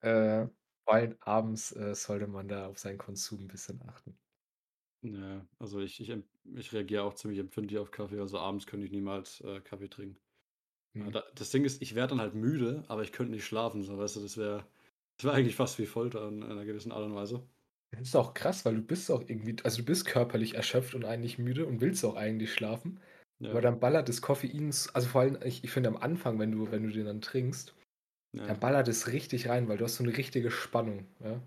Äh, 0.03 0.47
vor 0.85 0.95
allem 0.95 1.17
abends 1.21 1.73
äh, 1.73 1.95
sollte 1.97 2.29
man 2.29 2.47
da 2.49 2.69
auf 2.69 2.79
seinen 2.79 2.99
Konsum 2.99 3.41
ein 3.41 3.49
bisschen 3.49 3.83
achten. 3.89 4.17
Ja, 5.03 5.47
also 5.59 5.81
ich, 5.81 6.01
ich, 6.01 6.17
ich 6.57 6.73
reagiere 6.73 7.03
auch 7.05 7.15
ziemlich 7.15 7.39
empfindlich 7.39 7.79
auf 7.79 7.91
Kaffee. 7.91 8.19
Also 8.21 8.39
abends 8.39 8.67
könnte 8.67 8.87
ich 8.87 8.93
niemals 8.93 9.41
äh, 9.43 9.61
Kaffee 9.61 9.89
trinken. 9.89 10.19
Mhm. 10.95 11.11
da, 11.13 11.25
das 11.35 11.51
Ding 11.51 11.65
ist, 11.65 11.83
ich 11.83 11.95
wäre 11.95 12.09
dann 12.09 12.21
halt 12.21 12.35
müde, 12.35 12.85
aber 12.89 13.03
ich 13.03 13.13
könnte 13.13 13.33
nicht 13.33 13.47
schlafen. 13.47 13.83
So, 13.85 13.99
weißt 13.99 14.17
du, 14.17 14.21
das 14.23 14.37
wäre 14.39 14.67
das 15.19 15.27
wär 15.27 15.33
eigentlich 15.35 15.57
fast 15.57 15.79
wie 15.79 15.87
Folter 15.87 16.29
in 16.29 16.43
einer 16.43 16.65
gewissen 16.67 16.93
Art 16.93 17.05
und 17.05 17.15
Weise. 17.15 17.49
Das 17.93 18.01
ist 18.09 18.17
auch 18.17 18.35
krass, 18.35 18.65
weil 18.65 18.75
du 18.77 18.83
bist 18.83 19.11
auch 19.11 19.23
irgendwie, 19.27 19.57
also 19.65 19.79
du 19.79 19.85
bist 19.85 20.05
körperlich 20.07 20.55
erschöpft 20.55 20.95
und 20.95 21.05
eigentlich 21.05 21.39
müde 21.39 21.65
und 21.67 21.81
willst 21.81 22.05
auch 22.05 22.17
eigentlich 22.17 22.53
schlafen. 22.53 23.01
Aber 23.51 23.61
Ja, 23.61 23.63
dann 23.63 23.79
ballert 23.81 24.09
das 24.09 24.21
Koffein, 24.23 24.67
also 24.95 25.09
vor 25.09 25.21
allem, 25.21 25.39
ich, 25.45 25.63
ich 25.65 25.71
finde 25.71 25.91
am 25.91 25.97
Anfang, 25.97 26.39
wenn 26.39 26.53
du, 26.53 26.71
wenn 26.73 26.83
du 26.83 26.91
den 26.91 27.07
dann 27.07 27.21
trinkst, 27.21 27.75
ja, 28.35 28.47
dann 28.47 28.61
ballert 28.61 28.89
es 28.89 29.09
richtig 29.09 29.49
rein, 29.49 29.69
weil 29.69 29.79
du 29.79 29.85
hast 29.85 29.97
so 29.97 30.05
eine 30.05 30.17
richtige 30.17 30.51
Spannung, 30.51 31.07
ja. 31.21 31.41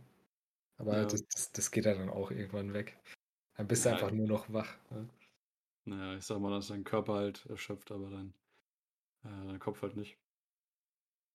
Aber 0.77 0.97
ja. 0.97 1.05
das, 1.05 1.25
das, 1.27 1.51
das 1.51 1.71
geht 1.71 1.85
ja 1.85 1.93
dann 1.93 2.09
auch 2.09 2.31
irgendwann 2.31 2.73
weg. 2.73 2.97
Dann 3.55 3.67
bist 3.67 3.85
du 3.85 3.89
einfach 3.89 4.11
nur 4.11 4.27
noch 4.27 4.51
wach. 4.53 4.77
Ja. 4.91 5.05
naja, 5.85 6.17
ich 6.17 6.25
sag 6.25 6.39
mal, 6.39 6.51
dass 6.51 6.67
dein 6.67 6.83
Körper 6.83 7.15
halt 7.15 7.45
erschöpft, 7.47 7.91
aber 7.91 8.09
dein, 8.09 8.33
äh, 9.23 9.47
dein 9.47 9.59
Kopf 9.59 9.81
halt 9.81 9.95
nicht. 9.95 10.17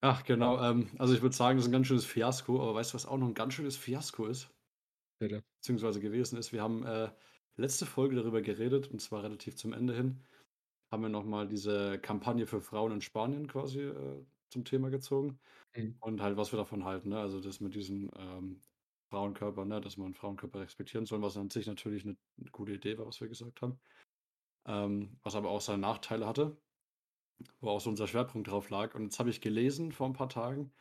Ach, 0.01 0.25
genau. 0.25 0.63
Ähm, 0.63 0.91
also 0.99 1.15
ich 1.15 1.23
würde 1.23 1.35
sagen, 1.35 1.59
das 1.59 1.67
ist 1.67 1.71
ein 1.71 1.73
ganz 1.73 1.87
schönes 1.89 2.07
Fiasko, 2.07 2.61
aber 2.61 2.75
weißt 2.75 2.93
du, 2.93 2.95
was 2.95 3.07
auch 3.07 3.19
noch 3.19 3.27
ein 3.27 3.35
ganz 3.35 3.55
schönes 3.55 3.77
Fiasko 3.77 4.27
ist? 4.27 4.51
Bitte. 5.19 5.43
Beziehungsweise 5.61 6.01
gewesen 6.01 6.39
ist? 6.39 6.53
Wir 6.53 6.63
haben 6.63 6.85
äh, 6.85 7.11
letzte 7.57 7.87
Folge 7.87 8.17
darüber 8.17 8.43
geredet, 8.43 8.89
und 8.89 9.01
zwar 9.01 9.23
relativ 9.23 9.57
zum 9.57 9.73
Ende 9.73 9.95
hin, 9.95 10.21
haben 10.91 11.03
wir 11.03 11.09
nochmal 11.09 11.47
diese 11.49 11.99
Kampagne 11.99 12.47
für 12.47 12.61
Frauen 12.61 12.93
in 12.93 13.01
Spanien 13.01 13.47
quasi 13.47 13.81
äh, 13.81 14.25
zum 14.53 14.65
Thema 14.65 14.91
gezogen. 14.91 15.41
Mhm. 15.75 15.97
Und 16.01 16.21
halt, 16.21 16.37
was 16.37 16.53
wir 16.53 16.59
davon 16.59 16.85
halten, 16.85 17.09
ne? 17.09 17.19
Also 17.19 17.41
das 17.41 17.61
mit 17.61 17.75
diesem 17.75 18.11
ähm, 18.17 18.61
Frauenkörper, 19.11 19.65
ne? 19.65 19.81
Dass 19.81 19.97
man 19.97 20.15
Frauenkörper 20.15 20.61
respektieren 20.61 21.07
soll, 21.07 21.23
was 21.23 21.37
an 21.37 21.51
sich 21.51 21.67
natürlich 21.67 22.05
eine, 22.05 22.17
eine 22.41 22.51
gute 22.51 22.73
Idee 22.73 22.99
war, 22.99 23.07
was 23.07 23.21
wir 23.21 23.29
gesagt 23.29 23.63
haben. 23.63 23.81
Ähm, 24.69 25.19
was 25.23 25.35
aber 25.35 25.51
auch 25.51 25.61
seine 25.61 25.79
Nachteile 25.79 26.27
hatte, 26.27 26.57
wo 27.61 27.71
auch 27.71 27.81
so 27.81 27.91
unser 27.91 28.07
Schwerpunkt 28.07 28.49
drauf 28.49 28.71
lag. 28.71 28.95
Und 28.95 29.03
jetzt 29.03 29.19
habe 29.19 29.31
ich 29.31 29.41
gelesen 29.41 29.91
vor 29.91 30.07
ein 30.07 30.13
paar 30.13 30.29
Tagen, 30.29 30.73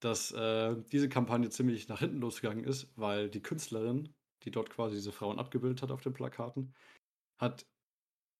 dass 0.00 0.32
äh, 0.32 0.76
diese 0.92 1.08
Kampagne 1.08 1.48
ziemlich 1.48 1.88
nach 1.88 2.00
hinten 2.00 2.20
losgegangen 2.20 2.64
ist, 2.64 2.92
weil 2.96 3.30
die 3.30 3.42
Künstlerin, 3.42 4.12
die 4.42 4.50
dort 4.50 4.68
quasi 4.68 4.96
diese 4.96 5.12
Frauen 5.12 5.38
abgebildet 5.38 5.82
hat 5.82 5.90
auf 5.90 6.02
den 6.02 6.12
Plakaten, 6.12 6.74
hat 7.38 7.66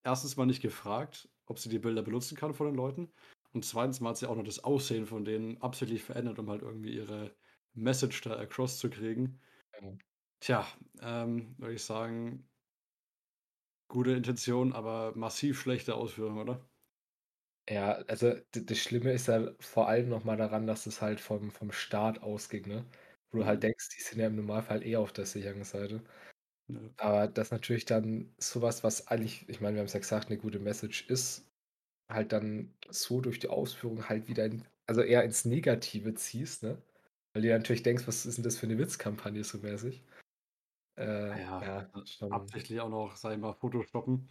erstens 0.05 0.37
mal 0.37 0.47
nicht 0.47 0.63
gefragt, 0.63 1.29
ob 1.47 1.59
sie 1.59 1.69
die 1.69 1.79
Bilder 1.79 2.03
benutzen 2.03 2.37
kann 2.37 2.55
von 2.55 2.67
den 2.67 2.77
Leuten. 2.77 3.13
Und 3.57 3.65
zweitens 3.65 4.01
mal 4.01 4.11
hat 4.11 4.19
sie 4.19 4.29
auch 4.29 4.37
noch 4.37 4.45
das 4.45 4.63
Aussehen 4.65 5.07
von 5.07 5.25
denen 5.25 5.61
absichtlich 5.63 6.03
verändert, 6.05 6.39
um 6.39 6.51
halt 6.51 6.63
irgendwie 6.63 6.95
ihre 6.95 7.35
Message 7.75 8.21
da 8.23 8.37
across 8.39 8.79
zu 8.79 8.91
kriegen. 8.91 9.41
Ja. 9.73 9.97
Tja, 10.41 10.67
ähm, 11.01 11.55
würde 11.59 11.75
ich 11.75 11.85
sagen, 11.85 12.49
gute 13.89 14.13
Intention, 14.13 14.73
aber 14.73 15.13
massiv 15.17 15.61
schlechte 15.61 15.95
Ausführung, 15.97 16.39
oder? 16.39 16.71
Ja, 17.69 17.95
also 18.07 18.35
das 18.53 18.79
Schlimme 18.79 19.13
ist 19.13 19.27
ja 19.27 19.53
vor 19.59 19.89
allem 19.89 20.09
nochmal 20.09 20.37
daran, 20.37 20.67
dass 20.69 20.87
es 20.87 21.01
halt 21.03 21.21
vom, 21.21 21.51
vom 21.51 21.73
Staat 21.73 22.23
ausging, 22.23 22.67
ne? 22.69 22.87
Wo 23.33 23.39
du 23.39 23.47
halt 23.47 23.63
Mhm. 23.63 23.65
denkst, 23.65 23.89
die 23.97 24.03
sind 24.03 24.21
ja 24.21 24.29
im 24.29 24.37
Normalfall 24.37 24.85
eher 24.85 25.01
auf 25.01 25.13
der 25.13 25.27
sicheren 25.27 25.65
Seite. 25.65 26.05
Ja. 26.69 26.91
Aber 26.99 27.29
das 27.29 27.51
natürlich 27.53 27.85
dann 27.87 28.35
sowas, 28.39 28.85
was 28.85 29.09
eigentlich, 29.09 29.49
ich 29.49 29.61
meine, 29.61 29.77
wir 29.77 29.81
haben 29.81 29.87
es 29.87 29.95
ja 29.95 30.01
gesagt, 30.01 30.29
eine 30.29 30.39
gute 30.39 30.61
Message 30.61 31.09
ist, 31.11 31.47
halt 32.09 32.33
dann 32.33 32.75
so 32.89 33.21
durch 33.21 33.39
die 33.39 33.49
Ausführung 33.49 34.09
halt 34.09 34.29
wieder, 34.29 34.45
in, 34.47 34.65
also 34.87 35.03
eher 35.03 35.25
ins 35.25 35.45
Negative 35.45 36.15
ziehst, 36.15 36.63
ne? 36.63 36.83
Weil 37.33 37.43
du 37.43 37.49
natürlich 37.51 37.83
denkst, 37.83 38.07
was 38.07 38.27
ist 38.27 38.37
denn 38.39 38.45
das 38.45 38.59
für 38.59 38.67
eine 38.67 38.79
Witzkampagne 38.79 39.45
so 39.45 39.59
mäßig? 39.59 40.05
Äh, 40.97 41.37
Ja, 41.37 41.65
ja, 41.65 41.91
äh, 41.95 42.07
schon, 42.07 42.31
absichtlich 42.31 42.81
auch 42.81 42.89
noch, 42.89 43.17
sag 43.17 43.33
ich 43.35 43.39
mal, 43.39 43.53
Photoshoppen. 43.53 44.31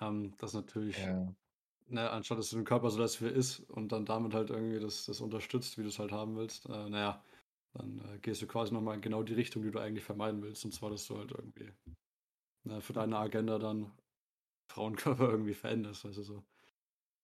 Ähm, 0.00 0.34
das 0.38 0.54
natürlich, 0.54 1.14
ja, 1.16 1.34
ne, 1.88 2.10
anstatt 2.10 2.38
dass 2.38 2.50
du 2.50 2.56
den 2.56 2.64
Körper 2.66 2.90
so 2.90 3.00
lässt, 3.00 3.22
wie 3.22 3.26
er 3.26 3.32
ist 3.34 3.60
und 3.70 3.92
dann 3.92 4.06
damit 4.06 4.34
halt 4.34 4.50
irgendwie 4.50 4.80
das, 4.80 5.06
das 5.06 5.20
unterstützt, 5.20 5.78
wie 5.78 5.82
du 5.82 5.88
es 5.88 5.98
halt 5.98 6.12
haben 6.12 6.36
willst, 6.36 6.66
äh, 6.66 6.90
naja, 6.90 7.24
dann 7.74 8.00
äh, 8.16 8.18
gehst 8.20 8.42
du 8.42 8.48
quasi 8.48 8.74
nochmal 8.74 8.96
in 8.96 9.02
genau 9.02 9.22
die 9.24 9.34
Richtung, 9.34 9.62
die 9.64 9.70
du 9.72 9.80
eigentlich 9.80 10.04
vermeiden 10.04 10.42
willst. 10.42 10.64
Und 10.64 10.72
zwar, 10.72 10.90
dass 10.90 11.06
du 11.06 11.18
halt 11.18 11.32
irgendwie 11.32 11.72
ne, 12.64 12.80
für 12.82 12.92
deine 12.94 13.18
Agenda 13.18 13.58
dann 13.58 13.92
Frauenkörper 14.72 15.28
irgendwie 15.30 15.54
veränderst, 15.54 16.04
weißt 16.06 16.18
du 16.18 16.22
so. 16.22 16.44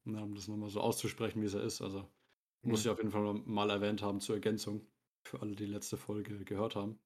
Ne, 0.05 0.23
um 0.23 0.35
das 0.35 0.49
nochmal 0.49 0.69
so 0.69 0.81
auszusprechen, 0.81 1.41
wie 1.41 1.47
es 1.47 1.55
ja 1.55 1.61
ist. 1.61 1.81
Also 1.81 2.07
muss 2.63 2.81
hm. 2.81 2.87
ich 2.87 2.89
auf 2.91 2.99
jeden 2.99 3.11
Fall 3.11 3.35
mal 3.47 3.71
erwähnt 3.71 4.03
haben 4.03 4.21
zur 4.21 4.37
Ergänzung, 4.37 4.87
für 5.27 5.41
alle, 5.41 5.55
die 5.55 5.67
letzte 5.67 5.97
Folge 5.97 6.45
gehört 6.45 6.77
haben. 6.77 6.99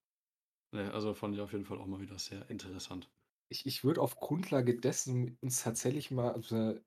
Ne, 0.72 0.92
also 0.92 1.14
fand 1.14 1.34
ich 1.34 1.40
auf 1.40 1.52
jeden 1.52 1.64
Fall 1.64 1.78
auch 1.78 1.86
mal 1.86 2.00
wieder 2.00 2.18
sehr 2.18 2.48
interessant. 2.50 3.08
Ich, 3.48 3.66
ich 3.66 3.84
würde 3.84 4.02
auf 4.02 4.16
Grundlage 4.16 4.78
dessen 4.78 5.38
uns 5.40 5.62
tatsächlich 5.62 6.10
mal, 6.10 6.32
also 6.32 6.78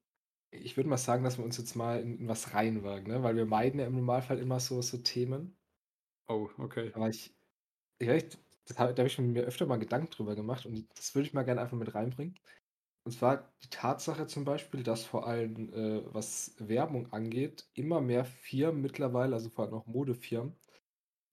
ich 0.51 0.77
würde 0.77 0.89
mal 0.89 0.97
sagen, 0.97 1.23
dass 1.23 1.37
wir 1.37 1.45
uns 1.45 1.57
jetzt 1.57 1.75
mal 1.75 2.01
in, 2.01 2.19
in 2.19 2.27
was 2.27 2.53
reinwagen, 2.53 3.07
ne? 3.07 3.23
Weil 3.23 3.35
wir 3.37 3.45
meiden 3.45 3.79
ja 3.79 3.87
im 3.87 3.95
Normalfall 3.95 4.37
immer 4.39 4.59
so, 4.59 4.81
so 4.81 4.97
Themen. 4.97 5.57
Oh, 6.27 6.49
okay. 6.57 6.91
Aber 6.93 7.09
ich, 7.09 7.33
ich, 7.99 8.37
da 8.65 8.77
habe 8.77 9.03
ich 9.03 9.17
mir 9.17 9.43
öfter 9.43 9.65
mal 9.65 9.79
Gedanken 9.79 10.11
drüber 10.11 10.35
gemacht 10.35 10.65
und 10.65 10.87
das 10.97 11.15
würde 11.15 11.27
ich 11.27 11.33
mal 11.33 11.43
gerne 11.43 11.61
einfach 11.61 11.77
mit 11.77 11.93
reinbringen. 11.95 12.35
Und 13.03 13.13
zwar 13.13 13.53
die 13.63 13.69
Tatsache 13.69 14.27
zum 14.27 14.45
Beispiel, 14.45 14.83
dass 14.83 15.05
vor 15.05 15.27
allem, 15.27 15.73
äh, 15.73 16.13
was 16.13 16.55
Werbung 16.59 17.11
angeht, 17.13 17.67
immer 17.73 17.99
mehr 18.01 18.25
Firmen 18.25 18.81
mittlerweile, 18.81 19.35
also 19.35 19.49
vor 19.49 19.65
allem 19.65 19.73
auch 19.73 19.87
Modefirmen, 19.87 20.55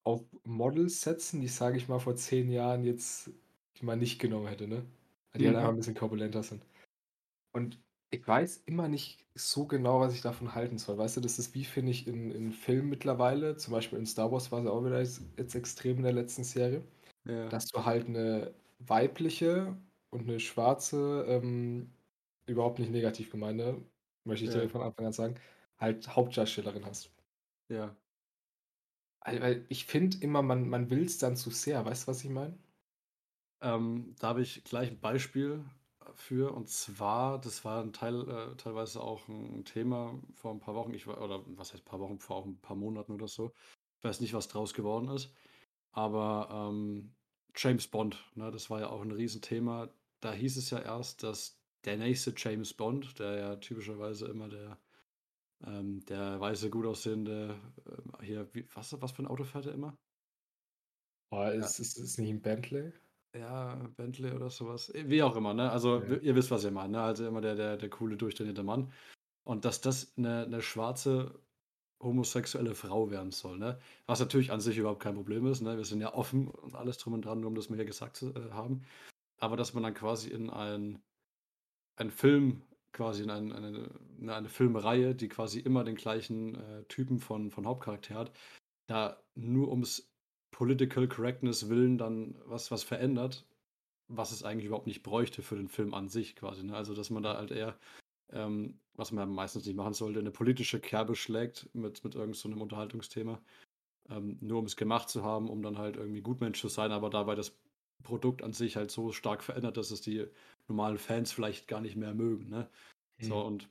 auf 0.05 0.25
Models 0.45 1.03
setzen, 1.03 1.41
die, 1.41 1.49
sage 1.49 1.79
ich 1.79 1.89
mal, 1.89 2.01
vor 2.01 2.17
zehn 2.17 2.51
Jahren 2.51 2.85
jetzt 2.85 3.33
die 3.79 3.87
man 3.87 3.99
nicht 4.01 4.21
genommen 4.21 4.49
hätte, 4.49 4.69
ne? 4.69 4.87
Die 5.37 5.47
halt 5.47 5.57
Mhm. 5.57 5.59
einfach 5.59 5.71
ein 5.71 5.77
bisschen 5.77 5.95
korpulenter 5.97 6.43
sind. 6.43 6.65
Und 7.53 7.83
ich 8.11 8.27
weiß 8.27 8.59
immer 8.67 8.89
nicht 8.89 9.27
so 9.35 9.67
genau, 9.67 10.01
was 10.01 10.15
ich 10.15 10.23
davon 10.23 10.55
halten 10.55 10.79
soll. 10.79 10.99
Weißt 10.99 11.17
du, 11.17 11.21
das 11.21 11.39
ist 11.39 11.55
wie, 11.55 11.65
finde 11.65 11.91
ich, 11.93 12.07
in, 12.07 12.31
in 12.31 12.53
Filmen 12.53 12.89
mittlerweile, 12.89 13.57
zum 13.57 13.73
Beispiel 13.73 13.99
in 13.99 14.07
Star 14.07 14.33
Wars 14.33 14.51
war 14.53 14.61
es 14.63 14.67
auch 14.69 14.85
wieder 14.85 15.01
jetzt 15.01 15.23
jetzt 15.37 15.55
extrem 15.55 15.99
in 15.99 16.03
der 16.05 16.13
letzten 16.13 16.45
Serie, 16.45 16.85
Ja. 17.25 17.51
dass 17.51 17.67
du 17.67 17.85
halt 17.85 18.07
eine 18.09 18.55
weibliche 18.79 19.77
und 20.11 20.23
eine 20.29 20.41
schwarze, 20.41 21.25
ähm, 21.29 21.93
überhaupt 22.47 22.79
nicht 22.79 22.91
negativ 22.91 23.31
gemeint, 23.31 23.59
ne? 23.59 23.85
Möchte 24.25 24.45
ich 24.47 24.51
Ja. 24.51 24.53
dir 24.53 24.69
von 24.69 24.83
Anfang 24.83 25.07
an 25.07 25.13
sagen, 25.13 25.35
halt 25.79 26.09
Hauptdarstellerin 26.17 26.85
hast. 26.87 27.15
Ja. 27.69 27.97
Weil, 29.25 29.41
weil 29.41 29.67
ich 29.69 29.85
finde 29.87 30.19
immer, 30.21 30.43
man, 30.43 30.69
man 30.69 30.91
will 30.91 31.05
es 31.05 31.19
dann 31.19 31.37
zu 31.37 31.51
sehr. 31.51 31.85
Weißt 31.85 32.05
du, 32.05 32.09
was 32.11 32.25
ich 32.25 32.31
meine? 32.31 32.59
Ähm, 33.61 34.15
da 34.19 34.29
habe 34.29 34.43
ich 34.43 34.65
gleich 34.65 34.91
ein 34.91 35.01
Beispiel 35.01 35.65
für. 36.15 36.53
Und 36.55 36.69
zwar, 36.69 37.41
das 37.41 37.65
war 37.65 37.83
ein 37.83 37.93
Teil, 37.93 38.29
äh, 38.29 38.57
teilweise 38.57 39.01
auch 39.03 39.29
ein 39.29 39.65
Thema 39.65 40.21
vor 40.35 40.53
ein 40.53 40.61
paar 40.61 40.75
Wochen. 40.75 40.95
Ich 40.95 41.07
war, 41.07 41.21
oder 41.21 41.43
was 41.57 41.73
heißt 41.73 41.85
paar 41.85 42.01
Wochen, 42.01 42.19
vor 42.19 42.37
auch 42.37 42.47
ein 42.47 42.61
paar 42.61 42.77
Monaten 42.77 43.13
oder 43.13 43.29
so. 43.29 43.53
Ich 43.99 44.05
weiß 44.05 44.21
nicht, 44.21 44.35
was 44.35 44.49
draus 44.49 44.75
geworden 44.75 45.09
ist. 45.09 45.35
Aber 45.93 46.49
ähm, 46.71 47.17
James 47.57 47.89
Bond, 47.89 48.31
ne, 48.35 48.51
das 48.51 48.71
war 48.71 48.81
ja 48.81 48.91
auch 48.91 49.03
ein 49.03 49.13
Riesenthema. 49.13 49.91
Da 50.21 50.33
hieß 50.33 50.57
es 50.57 50.71
ja 50.71 50.81
erst, 50.81 51.23
dass 51.23 51.61
der 51.85 51.97
nächste 51.97 52.35
James 52.37 52.75
Bond, 52.75 53.19
der 53.19 53.37
ja 53.37 53.57
typischerweise 53.57 54.27
immer 54.27 54.49
der, 54.49 54.79
ähm, 55.65 56.05
der 56.07 56.41
weiße, 56.41 56.71
gut 56.71 56.87
aussehende, 56.87 57.61
äh, 58.21 58.25
hier, 58.25 58.55
wie, 58.55 58.67
was, 58.75 59.01
was 59.01 59.13
für 59.13 59.23
ein 59.23 59.29
Auto 59.29 59.45
fährt 59.45 59.67
er 59.67 59.75
immer? 59.75 59.97
Oh, 61.31 61.45
ist, 61.45 61.79
ist, 61.79 61.99
ist 61.99 62.19
nicht 62.19 62.31
ein 62.31 62.41
Bentley? 62.43 62.93
Ja, 63.35 63.75
Bentley 63.97 64.33
oder 64.33 64.49
sowas. 64.51 64.91
Wie 64.95 65.23
auch 65.23 65.37
immer, 65.37 65.53
ne? 65.55 65.71
Also, 65.71 66.03
Ja. 66.03 66.17
ihr 66.17 66.35
wisst, 66.35 66.51
was 66.51 66.65
ich 66.65 66.73
meine, 66.73 66.93
ne? 66.93 67.03
Also 67.03 67.27
immer 67.27 67.41
der, 67.41 67.55
der, 67.55 67.77
der 67.77 67.91
coole, 67.91 68.17
durchtrainierte 68.17 68.63
Mann. 68.63 68.93
Und 69.45 69.65
dass 69.65 69.81
das 69.81 70.17
eine, 70.19 70.45
eine 70.45 70.63
schwarze 70.63 71.41
homosexuelle 72.03 72.75
Frau 72.75 73.11
werden 73.11 73.33
soll, 73.33 73.59
ne? 73.59 73.81
Was 74.07 74.21
natürlich 74.21 74.53
an 74.53 74.61
sich 74.61 74.79
überhaupt 74.79 75.03
kein 75.03 75.15
Problem 75.15 75.47
ist, 75.47 75.61
ne? 75.63 75.77
Wir 75.77 75.85
sind 75.85 76.01
ja 76.01 76.15
offen 76.15 76.49
und 76.49 76.75
alles 76.75 76.99
drum 76.99 77.15
und 77.15 77.25
dran, 77.25 77.41
nur 77.41 77.49
um 77.49 77.55
das 77.57 77.71
mal 77.71 77.77
hier 77.77 77.85
gesagt 77.87 78.17
zu 78.17 78.35
äh, 78.35 78.51
haben. 78.53 78.85
Aber 79.39 79.57
dass 79.57 79.75
man 79.75 79.83
dann 79.83 79.95
quasi 79.95 80.31
in 80.31 80.51
ein, 80.51 81.01
einen 81.97 82.11
Film, 82.11 82.63
quasi 82.93 83.23
in 83.23 83.31
ein, 83.31 83.53
eine, 83.53 83.91
eine, 84.21 84.49
Filmreihe, 84.49 85.15
die 85.15 85.29
quasi 85.29 85.61
immer 85.61 85.85
den 85.85 85.95
gleichen 85.95 86.55
äh, 86.57 86.85
Typen 86.85 87.21
von, 87.21 87.51
von 87.51 87.67
Hauptcharakter 87.67 88.15
hat, 88.15 88.33
da 88.87 89.23
nur 89.35 89.69
ums 89.69 90.11
Political 90.51 91.07
Correctness 91.09 91.69
willen 91.69 91.99
dann 91.99 92.35
was, 92.47 92.71
was 92.71 92.83
verändert, 92.83 93.47
was 94.09 94.33
es 94.33 94.43
eigentlich 94.43 94.67
überhaupt 94.67 94.87
nicht 94.87 95.03
bräuchte 95.03 95.43
für 95.43 95.57
den 95.57 95.69
Film 95.69 95.95
an 95.95 96.09
sich 96.09 96.35
quasi. 96.35 96.65
Ne? 96.65 96.75
Also, 96.75 96.95
dass 96.95 97.11
man 97.11 97.23
da 97.23 97.37
halt 97.37 97.51
eher, 97.51 97.79
ähm, 98.31 98.81
was 98.95 99.13
man 99.13 99.31
meistens 99.31 99.67
nicht 99.67 99.77
machen 99.77 99.93
sollte, 99.93 100.19
eine 100.19 100.31
politische 100.31 100.81
Kerbe 100.81 101.15
schlägt 101.15 101.69
mit, 101.75 102.03
mit 102.03 102.15
irgendeinem 102.15 102.35
so 102.35 102.63
Unterhaltungsthema, 102.63 103.41
ähm, 104.09 104.39
nur 104.41 104.59
um 104.59 104.65
es 104.65 104.77
gemacht 104.77 105.11
zu 105.11 105.23
haben, 105.23 105.51
um 105.51 105.63
dann 105.63 105.79
halt 105.79 105.97
irgendwie 105.97 106.23
Gutmensch 106.23 106.61
zu 106.61 106.69
sein, 106.69 106.91
aber 106.93 107.11
dabei 107.11 107.35
das 107.35 107.57
Produkt 108.03 108.43
an 108.43 108.53
sich 108.53 108.77
halt 108.77 108.91
so 108.91 109.13
stark 109.13 109.43
verändert, 109.43 109.77
dass 109.77 109.91
es 109.91 110.01
die 110.01 110.27
normalen 110.69 110.99
Fans 110.99 111.33
vielleicht 111.33 111.69
gar 111.69 111.81
nicht 111.81 111.97
mehr 111.97 112.15
mögen. 112.15 112.49
Ne? 112.49 112.71
So, 113.21 113.41
Hm. 113.41 113.47
und 113.47 113.69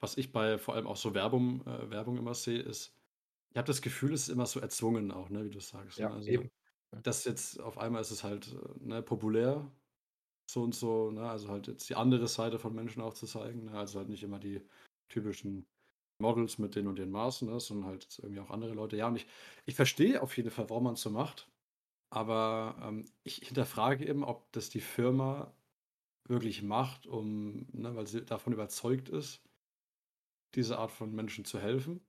was 0.00 0.16
ich 0.16 0.32
bei 0.32 0.58
vor 0.58 0.74
allem 0.74 0.86
auch 0.86 0.96
so 0.96 1.14
Werbung, 1.14 1.66
äh, 1.66 1.90
Werbung 1.90 2.18
immer 2.18 2.34
sehe, 2.34 2.60
ist, 2.60 2.94
ich 3.52 3.58
habe 3.58 3.66
das 3.66 3.82
Gefühl, 3.82 4.14
es 4.14 4.24
ist 4.24 4.28
immer 4.30 4.46
so 4.46 4.60
erzwungen 4.60 5.12
auch, 5.12 5.30
ne, 5.30 5.44
wie 5.44 5.50
du 5.50 5.60
sagst. 5.60 6.02
Ne? 6.02 6.10
Ja, 6.10 6.12
Also, 6.12 6.32
eben. 6.32 6.50
Das 7.04 7.24
jetzt 7.24 7.60
auf 7.60 7.78
einmal 7.78 8.02
ist 8.02 8.10
es 8.12 8.24
halt 8.24 8.54
ne, 8.80 9.02
populär, 9.02 9.70
so 10.50 10.62
und 10.64 10.74
so, 10.74 11.10
ne? 11.12 11.28
Also 11.28 11.48
halt 11.50 11.68
jetzt 11.68 11.88
die 11.90 11.96
andere 11.96 12.28
Seite 12.28 12.58
von 12.58 12.74
Menschen 12.74 13.02
auch 13.02 13.14
zu 13.14 13.26
zeigen. 13.26 13.66
Ne? 13.66 13.72
Also 13.78 13.98
halt 14.00 14.08
nicht 14.10 14.22
immer 14.24 14.38
die 14.40 14.62
typischen 15.10 15.66
Models 16.20 16.58
mit 16.58 16.76
den 16.76 16.88
und 16.88 16.98
den 16.98 17.10
Maßen, 17.12 17.48
ne? 17.50 17.60
sondern 17.60 17.88
halt 17.90 18.18
irgendwie 18.22 18.40
auch 18.40 18.50
andere 18.50 18.74
Leute. 18.74 18.96
Ja, 18.98 19.08
und 19.08 19.16
ich, 19.16 19.26
ich 19.66 19.76
verstehe 19.76 20.22
auf 20.22 20.36
jeden 20.36 20.50
Fall, 20.52 20.70
warum 20.70 20.84
man 20.84 20.94
es 20.94 21.02
so 21.02 21.10
macht. 21.10 21.50
Aber 22.14 22.76
ähm, 22.80 23.06
ich 23.24 23.38
hinterfrage 23.38 24.06
eben, 24.06 24.22
ob 24.22 24.52
das 24.52 24.70
die 24.70 24.80
Firma 24.80 25.52
wirklich 26.28 26.62
macht, 26.62 27.06
um, 27.06 27.66
ne, 27.72 27.96
weil 27.96 28.06
sie 28.06 28.24
davon 28.24 28.52
überzeugt 28.52 29.08
ist, 29.08 29.42
diese 30.54 30.78
Art 30.78 30.90
von 30.92 31.14
Menschen 31.14 31.44
zu 31.44 31.58
helfen. 31.60 32.00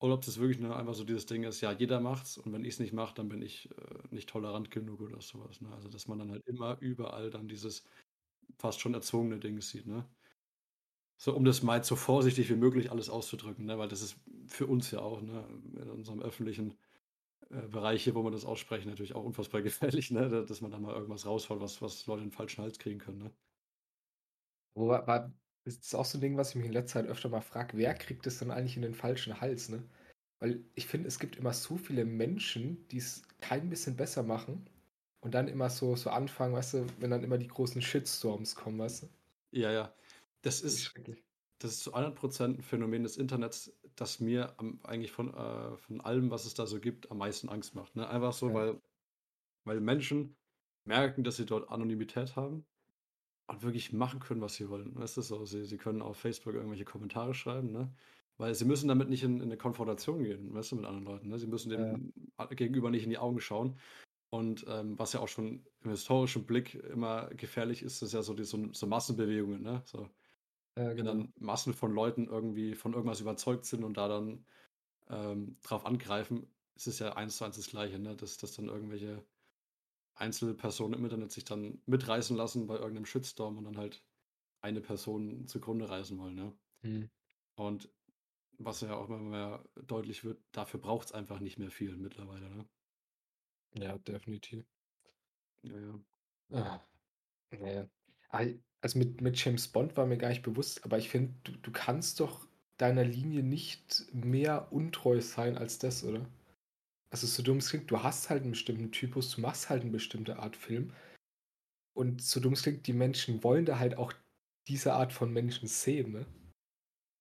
Oder 0.00 0.14
ob 0.14 0.24
das 0.24 0.38
wirklich 0.38 0.60
nur 0.60 0.76
einfach 0.76 0.94
so 0.94 1.04
dieses 1.04 1.26
Ding 1.26 1.44
ist, 1.44 1.60
ja, 1.62 1.72
jeder 1.72 2.00
macht's 2.00 2.38
und 2.38 2.52
wenn 2.52 2.64
ich 2.64 2.74
es 2.74 2.80
nicht 2.80 2.92
mache, 2.92 3.14
dann 3.14 3.28
bin 3.28 3.42
ich 3.42 3.70
äh, 3.72 4.14
nicht 4.14 4.28
tolerant 4.28 4.70
genug 4.70 5.00
oder 5.00 5.20
sowas. 5.22 5.60
Ne? 5.60 5.72
Also, 5.74 5.88
dass 5.88 6.08
man 6.08 6.18
dann 6.20 6.30
halt 6.32 6.46
immer 6.46 6.78
überall 6.80 7.30
dann 7.30 7.48
dieses 7.48 7.84
fast 8.58 8.80
schon 8.80 8.94
erzwungene 8.94 9.40
Ding 9.40 9.60
sieht. 9.60 9.86
Ne? 9.86 10.06
So, 11.20 11.34
um 11.34 11.44
das 11.44 11.62
mal 11.62 11.82
so 11.82 11.96
vorsichtig 11.96 12.48
wie 12.48 12.54
möglich 12.56 12.90
alles 12.92 13.08
auszudrücken, 13.10 13.66
ne? 13.66 13.78
weil 13.78 13.88
das 13.88 14.02
ist 14.02 14.16
für 14.46 14.66
uns 14.66 14.90
ja 14.92 15.00
auch 15.00 15.20
ne? 15.20 15.44
in 15.74 15.90
unserem 15.90 16.20
öffentlichen 16.22 16.74
äh, 17.50 17.62
Bereich 17.68 18.04
hier, 18.04 18.14
wo 18.14 18.22
wir 18.24 18.30
das 18.30 18.44
aussprechen, 18.44 18.88
natürlich 18.88 19.14
auch 19.14 19.24
unfassbar 19.24 19.62
gefährlich, 19.62 20.10
ne? 20.10 20.28
da- 20.28 20.42
dass 20.42 20.60
man 20.60 20.70
da 20.70 20.78
mal 20.78 20.94
irgendwas 20.94 21.26
rausholt, 21.26 21.60
was, 21.60 21.82
was 21.82 22.06
Leute 22.06 22.22
in 22.24 22.28
den 22.30 22.32
falschen 22.36 22.62
Hals 22.62 22.78
kriegen 22.78 22.98
können. 22.98 23.18
Ne? 23.18 23.34
Wo 24.74 24.88
war, 24.88 25.06
war, 25.06 25.32
das 25.64 25.76
ist 25.76 25.94
auch 25.94 26.04
so 26.04 26.18
ein 26.18 26.20
Ding, 26.20 26.36
was 26.36 26.50
ich 26.50 26.56
mich 26.56 26.66
in 26.66 26.72
letzter 26.72 27.00
Zeit 27.02 27.10
öfter 27.10 27.28
mal 27.28 27.40
frage, 27.40 27.76
wer 27.76 27.94
kriegt 27.94 28.26
das 28.26 28.38
dann 28.38 28.50
eigentlich 28.50 28.76
in 28.76 28.82
den 28.82 28.94
falschen 28.94 29.40
Hals, 29.40 29.68
ne? 29.68 29.88
Weil 30.40 30.64
ich 30.76 30.86
finde, 30.86 31.08
es 31.08 31.18
gibt 31.18 31.36
immer 31.36 31.52
so 31.52 31.76
viele 31.76 32.04
Menschen, 32.04 32.86
die 32.88 32.98
es 32.98 33.22
kein 33.40 33.68
bisschen 33.70 33.96
besser 33.96 34.22
machen 34.22 34.70
und 35.20 35.34
dann 35.34 35.48
immer 35.48 35.68
so, 35.70 35.96
so 35.96 36.10
anfangen, 36.10 36.54
weißt 36.54 36.74
du, 36.74 36.86
wenn 37.00 37.10
dann 37.10 37.24
immer 37.24 37.38
die 37.38 37.48
großen 37.48 37.82
Shitstorms 37.82 38.54
kommen, 38.54 38.78
weißt 38.78 39.02
du? 39.04 39.08
Ja, 39.50 39.70
ja. 39.72 39.94
Das 40.42 40.60
ist 40.62 40.92
ist, 40.96 41.00
das 41.58 41.72
ist 41.72 41.80
zu 41.82 41.94
100% 41.94 42.58
ein 42.58 42.62
Phänomen 42.62 43.02
des 43.02 43.16
Internets, 43.16 43.72
das 44.00 44.20
mir 44.20 44.54
am, 44.58 44.80
eigentlich 44.84 45.12
von, 45.12 45.34
äh, 45.34 45.76
von 45.76 46.00
allem, 46.00 46.30
was 46.30 46.44
es 46.46 46.54
da 46.54 46.66
so 46.66 46.80
gibt, 46.80 47.10
am 47.10 47.18
meisten 47.18 47.48
Angst 47.48 47.74
macht. 47.74 47.96
Ne? 47.96 48.08
Einfach 48.08 48.32
so, 48.32 48.48
Ja. 48.48 48.54
weil, 48.54 48.80
weil 49.64 49.80
Menschen 49.80 50.36
merken, 50.84 51.24
dass 51.24 51.36
sie 51.36 51.46
dort 51.46 51.70
Anonymität 51.70 52.36
haben 52.36 52.64
und 53.48 53.62
wirklich 53.62 53.92
machen 53.92 54.20
können, 54.20 54.40
was 54.40 54.54
sie 54.54 54.68
wollen. 54.68 54.94
Weißt 54.96 55.16
du, 55.16 55.22
so, 55.22 55.44
sie, 55.44 55.64
sie 55.64 55.78
können 55.78 56.02
auf 56.02 56.16
Facebook 56.18 56.54
irgendwelche 56.54 56.84
Kommentare 56.84 57.34
schreiben, 57.34 57.72
ne? 57.72 57.92
Weil 58.36 58.54
sie 58.54 58.64
müssen 58.64 58.86
damit 58.86 59.08
nicht 59.08 59.24
in, 59.24 59.38
in 59.38 59.42
eine 59.42 59.56
Konfrontation 59.56 60.22
gehen, 60.22 60.54
weißt 60.54 60.70
du, 60.70 60.76
mit 60.76 60.84
anderen 60.84 61.06
Leuten. 61.06 61.28
Ne? 61.28 61.38
Sie 61.40 61.48
müssen 61.48 61.72
Ja. 61.72 61.78
dem 61.78 62.12
Gegenüber 62.50 62.88
nicht 62.90 63.02
in 63.02 63.10
die 63.10 63.18
Augen 63.18 63.40
schauen. 63.40 63.76
Und 64.30 64.64
ähm, 64.68 64.96
was 64.96 65.12
ja 65.12 65.20
auch 65.20 65.28
schon 65.28 65.66
im 65.82 65.90
historischen 65.90 66.44
Blick 66.46 66.74
immer 66.74 67.28
gefährlich 67.30 67.82
ist, 67.82 68.00
ist 68.02 68.12
ja 68.12 68.22
so, 68.22 68.34
die, 68.34 68.44
so, 68.44 68.72
so 68.72 68.86
Massenbewegungen, 68.86 69.62
ne? 69.62 69.82
So, 69.86 70.08
Ja, 70.78 70.88
wenn 70.90 70.96
genau. 70.96 71.10
dann 71.12 71.32
Massen 71.38 71.74
von 71.74 71.92
Leuten 71.92 72.26
irgendwie 72.26 72.74
von 72.74 72.92
irgendwas 72.94 73.20
überzeugt 73.20 73.64
sind 73.66 73.84
und 73.84 73.96
da 73.96 74.08
dann 74.08 74.46
ähm, 75.08 75.56
drauf 75.62 75.86
angreifen, 75.86 76.46
ist 76.76 76.86
es 76.86 76.98
ja 77.00 77.14
eins 77.14 77.36
zu 77.36 77.44
eins 77.44 77.56
das 77.56 77.68
Gleiche, 77.68 77.98
ne? 77.98 78.16
Dass, 78.16 78.38
dass 78.38 78.54
dann 78.54 78.68
irgendwelche 78.68 79.24
Einzelpersonen 80.14 80.98
im 80.98 81.04
Internet 81.04 81.32
sich 81.32 81.44
dann 81.44 81.82
mitreißen 81.86 82.36
lassen 82.36 82.66
bei 82.66 82.76
irgendeinem 82.76 83.06
Shitstorm 83.06 83.58
und 83.58 83.64
dann 83.64 83.78
halt 83.78 84.04
eine 84.60 84.80
Person 84.80 85.46
zugrunde 85.48 85.88
reißen 85.88 86.18
wollen, 86.18 86.34
ne? 86.34 86.58
Hm. 86.82 87.10
Und 87.56 87.90
was 88.58 88.80
ja 88.80 88.94
auch 88.96 89.08
immer 89.08 89.18
mehr 89.18 89.64
deutlich 89.86 90.24
wird, 90.24 90.40
dafür 90.52 90.80
braucht 90.80 91.08
es 91.08 91.12
einfach 91.12 91.40
nicht 91.40 91.58
mehr 91.58 91.70
viel 91.70 91.96
mittlerweile, 91.96 92.50
ne? 92.50 92.68
Ja, 93.74 93.96
definitiv. 93.98 94.66
Ja, 95.62 95.78
ja. 95.78 96.00
Ah, 96.52 96.80
ja. 97.52 97.88
Al- 98.80 98.82
Also 98.82 98.98
mit, 98.98 99.20
mit 99.20 99.42
James 99.42 99.68
Bond 99.68 99.96
war 99.96 100.06
mir 100.06 100.16
gar 100.18 100.28
nicht 100.28 100.42
bewusst, 100.42 100.84
aber 100.84 100.98
ich 100.98 101.08
finde, 101.08 101.34
du, 101.44 101.52
du 101.52 101.70
kannst 101.72 102.20
doch 102.20 102.46
deiner 102.76 103.04
Linie 103.04 103.42
nicht 103.42 104.06
mehr 104.12 104.72
untreu 104.72 105.20
sein 105.20 105.56
als 105.58 105.78
das, 105.78 106.04
oder? 106.04 106.26
Also 107.10 107.26
so 107.26 107.42
dumm 107.42 107.58
es 107.58 107.70
klingt, 107.70 107.90
du 107.90 108.02
hast 108.02 108.30
halt 108.30 108.42
einen 108.42 108.52
bestimmten 108.52 108.92
Typus, 108.92 109.32
du 109.34 109.40
machst 109.42 109.70
halt 109.70 109.82
eine 109.82 109.90
bestimmte 109.92 110.38
Art 110.38 110.56
Film. 110.56 110.92
Und 111.92 112.22
so 112.22 112.40
dumm 112.40 112.54
es 112.54 112.62
klingt, 112.62 112.86
die 112.86 112.94
Menschen 112.94 113.44
wollen 113.44 113.66
da 113.66 113.78
halt 113.78 113.98
auch 113.98 114.14
diese 114.68 114.94
Art 114.94 115.12
von 115.12 115.32
Menschen 115.34 115.68
sehen, 115.68 116.12
ne? 116.12 116.26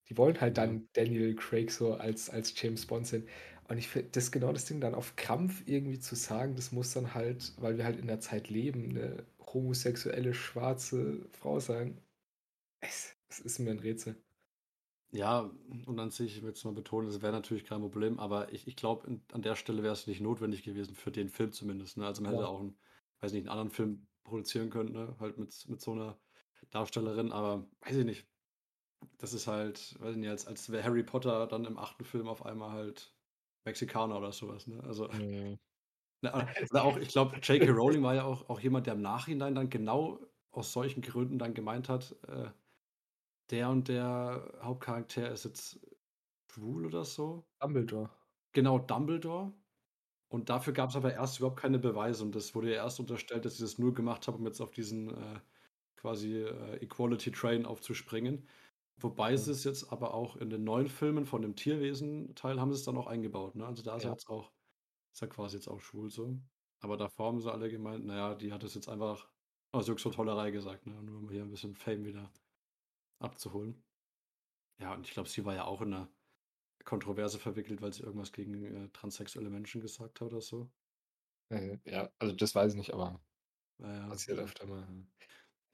Die 0.09 0.17
wollen 0.17 0.39
halt 0.41 0.57
dann 0.57 0.87
Daniel 0.93 1.35
Craig 1.35 1.69
so 1.71 1.93
als, 1.95 2.29
als 2.29 2.53
James 2.59 2.85
Bond 2.85 3.07
sehen. 3.07 3.27
Und 3.67 3.77
ich 3.77 3.89
finde, 3.89 4.09
das 4.11 4.25
ist 4.25 4.31
genau 4.31 4.53
das 4.53 4.65
Ding, 4.65 4.79
dann 4.79 4.95
auf 4.95 5.15
Krampf 5.17 5.63
irgendwie 5.65 5.99
zu 5.99 6.15
sagen, 6.15 6.55
das 6.55 6.71
muss 6.71 6.93
dann 6.93 7.13
halt, 7.13 7.53
weil 7.57 7.77
wir 7.77 7.83
halt 7.85 7.99
in 7.99 8.07
der 8.07 8.19
Zeit 8.21 8.49
leben, 8.49 8.89
eine 8.91 9.25
homosexuelle, 9.53 10.33
schwarze 10.33 11.29
Frau 11.31 11.59
sein. 11.59 12.01
Es, 12.81 13.17
es 13.29 13.39
ist 13.41 13.59
mir 13.59 13.71
ein 13.71 13.79
Rätsel. 13.79 14.25
Ja, 15.11 15.39
und 15.85 15.99
an 15.99 16.09
sich, 16.11 16.35
ich 16.37 16.43
will 16.43 16.51
es 16.51 16.63
mal 16.65 16.73
betonen, 16.73 17.07
das 17.07 17.21
wäre 17.21 17.31
natürlich 17.31 17.63
kein 17.63 17.79
Problem, 17.79 18.19
aber 18.19 18.51
ich, 18.51 18.67
ich 18.67 18.75
glaube, 18.75 19.21
an 19.31 19.41
der 19.41 19.55
Stelle 19.55 19.81
wäre 19.81 19.93
es 19.93 20.05
nicht 20.05 20.19
notwendig 20.19 20.63
gewesen, 20.63 20.95
für 20.95 21.11
den 21.11 21.29
Film 21.29 21.53
zumindest. 21.53 21.95
Ne? 21.97 22.05
Also 22.05 22.21
man 22.21 22.31
hätte 22.33 22.41
Ja. 22.41 22.49
auch 22.49 22.59
einen, 22.59 22.77
weiß 23.21 23.31
nicht, 23.31 23.43
einen 23.43 23.49
anderen 23.49 23.69
Film 23.71 24.07
produzieren 24.25 24.69
können, 24.69 24.91
ne? 24.91 25.15
Halt 25.19 25.37
mit, 25.37 25.65
mit 25.69 25.79
so 25.81 25.93
einer 25.93 26.19
Darstellerin, 26.71 27.31
aber 27.31 27.69
weiß 27.81 27.95
ich 27.97 28.05
nicht. 28.05 28.27
Das 29.17 29.33
ist 29.33 29.47
halt, 29.47 29.99
weiß 30.01 30.13
ich 30.13 30.17
nicht, 30.19 30.29
als, 30.29 30.47
als 30.47 30.71
wäre 30.71 30.83
Harry 30.83 31.03
Potter 31.03 31.47
dann 31.47 31.65
im 31.65 31.77
achten 31.77 32.05
Film 32.05 32.27
auf 32.27 32.45
einmal 32.45 32.71
halt 32.71 33.15
Mexikaner 33.65 34.17
oder 34.19 34.31
sowas, 34.33 34.67
ne? 34.67 34.83
Also, 34.83 35.09
Mhm. 35.11 35.57
Oder 36.24 36.83
auch, 36.83 36.97
ich 36.97 37.09
glaube, 37.09 37.38
J.K. 37.41 37.71
Rowling 37.71 38.03
war 38.03 38.15
ja 38.15 38.24
auch, 38.25 38.50
auch 38.50 38.59
jemand, 38.59 38.88
der 38.88 38.93
im 38.95 39.01
Nachhinein 39.01 39.55
dann 39.55 39.69
genau 39.69 40.19
aus 40.51 40.74
solchen 40.74 41.01
Gründen 41.01 41.39
dann 41.39 41.53
gemeint 41.53 41.89
hat, 41.89 42.15
äh, 42.27 42.50
der 43.50 43.69
und 43.69 43.88
der 43.89 44.59
Hauptcharakter 44.62 45.31
ist 45.31 45.45
jetzt 45.45 45.79
schwul 46.51 46.86
oder 46.86 47.05
so. 47.05 47.47
Dumbledore. 47.62 48.09
Genau, 48.53 48.79
Dumbledore. 48.79 49.53
Und 50.29 50.50
dafür 50.50 50.74
gab 50.74 50.89
es 50.91 50.95
aber 50.95 51.13
erst 51.13 51.39
überhaupt 51.39 51.59
keine 51.62 51.79
Beweise 51.79 52.24
und 52.24 52.36
das 52.36 52.55
wurde 52.55 52.69
ja 52.71 52.77
erst 52.83 53.00
unterstellt, 53.00 53.45
dass 53.45 53.57
sie 53.57 53.63
das 53.63 53.77
nur 53.79 53.93
gemacht 53.93 54.27
haben, 54.27 54.38
um 54.38 54.45
jetzt 54.47 54.62
auf 54.62 54.71
diesen 54.71 55.09
äh, 55.12 55.41
quasi 55.97 56.36
äh, 56.43 56.77
Equality 56.83 57.31
Train 57.31 57.65
aufzuspringen. 57.65 58.47
Wobei 59.01 59.36
Ja. 59.36 59.38
sie 59.38 59.51
es 59.51 59.63
jetzt 59.65 59.91
aber 59.91 60.13
auch 60.13 60.38
in 60.38 60.50
den 60.51 60.63
neuen 60.65 60.88
Filmen 60.89 61.25
von 61.25 61.41
dem 61.43 61.55
Tierwesen-Teil 61.55 62.59
haben 62.62 62.71
sie 62.74 62.79
es 62.79 62.86
dann 62.86 62.97
auch 62.97 63.07
eingebaut. 63.07 63.55
Ne? 63.55 63.65
Also 63.67 63.83
da 63.83 63.97
ist 63.97 64.03
Ja. 64.03 64.13
jetzt 64.13 64.29
auch, 64.29 64.53
ist 65.17 65.21
er 65.24 65.29
quasi 65.29 65.55
jetzt 65.57 65.67
auch 65.67 65.81
schwul 65.81 66.12
so. 66.12 66.39
Aber 66.79 66.95
davor 66.95 67.27
haben 67.29 67.41
sie 67.41 67.51
alle 67.51 67.71
gemeint, 67.71 68.05
naja, 68.05 68.36
die 68.36 68.53
hat 68.53 68.63
es 68.63 68.75
jetzt 68.75 68.88
einfach 68.88 69.27
aus 69.71 69.88
Jux 69.88 70.05
und 70.05 70.13
Tollerei 70.13 70.51
gesagt, 70.51 70.86
ne? 70.86 70.93
nur 71.01 71.17
um 71.17 71.29
hier 71.31 71.41
ein 71.41 71.50
bisschen 71.50 71.74
Fame 71.74 72.05
wieder 72.05 72.31
abzuholen. 73.19 73.83
Ja, 74.79 74.93
und 74.93 75.07
ich 75.07 75.13
glaube, 75.13 75.29
sie 75.29 75.45
war 75.45 75.55
ja 75.55 75.65
auch 75.65 75.81
in 75.81 75.93
einer 75.93 76.09
Kontroverse 76.86 77.39
verwickelt, 77.39 77.81
weil 77.81 77.93
sie 77.93 78.03
irgendwas 78.03 78.31
gegen 78.33 78.63
äh, 78.63 78.89
transsexuelle 78.89 79.50
Menschen 79.50 79.81
gesagt 79.81 80.21
hat 80.21 80.27
oder 80.33 80.41
so. 80.41 80.71
Äh, 81.50 81.77
ja, 81.86 82.09
also 82.19 82.33
das 82.36 82.55
weiß 82.55 82.74
ich 82.74 82.77
nicht, 82.77 82.93
aber 82.93 83.21
Naja, 83.79 84.07
passiert 84.09 84.39
öfter 84.39 84.65
mal. 84.67 84.88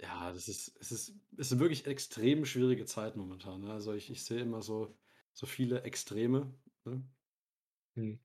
ja, 0.01 0.31
das 0.33 0.47
ist, 0.49 0.75
es 0.79 0.91
ist, 0.91 1.15
es 1.37 1.49
sind 1.49 1.59
wirklich 1.59 1.85
extrem 1.87 2.45
schwierige 2.45 2.85
Zeiten 2.85 3.19
momentan. 3.19 3.61
Ne? 3.61 3.71
Also 3.73 3.93
ich, 3.93 4.09
ich 4.11 4.23
sehe 4.23 4.41
immer 4.41 4.61
so, 4.61 4.95
so 5.33 5.45
viele 5.45 5.83
Extreme, 5.83 6.53
ne? 6.85 7.03
Hm. 7.95 8.17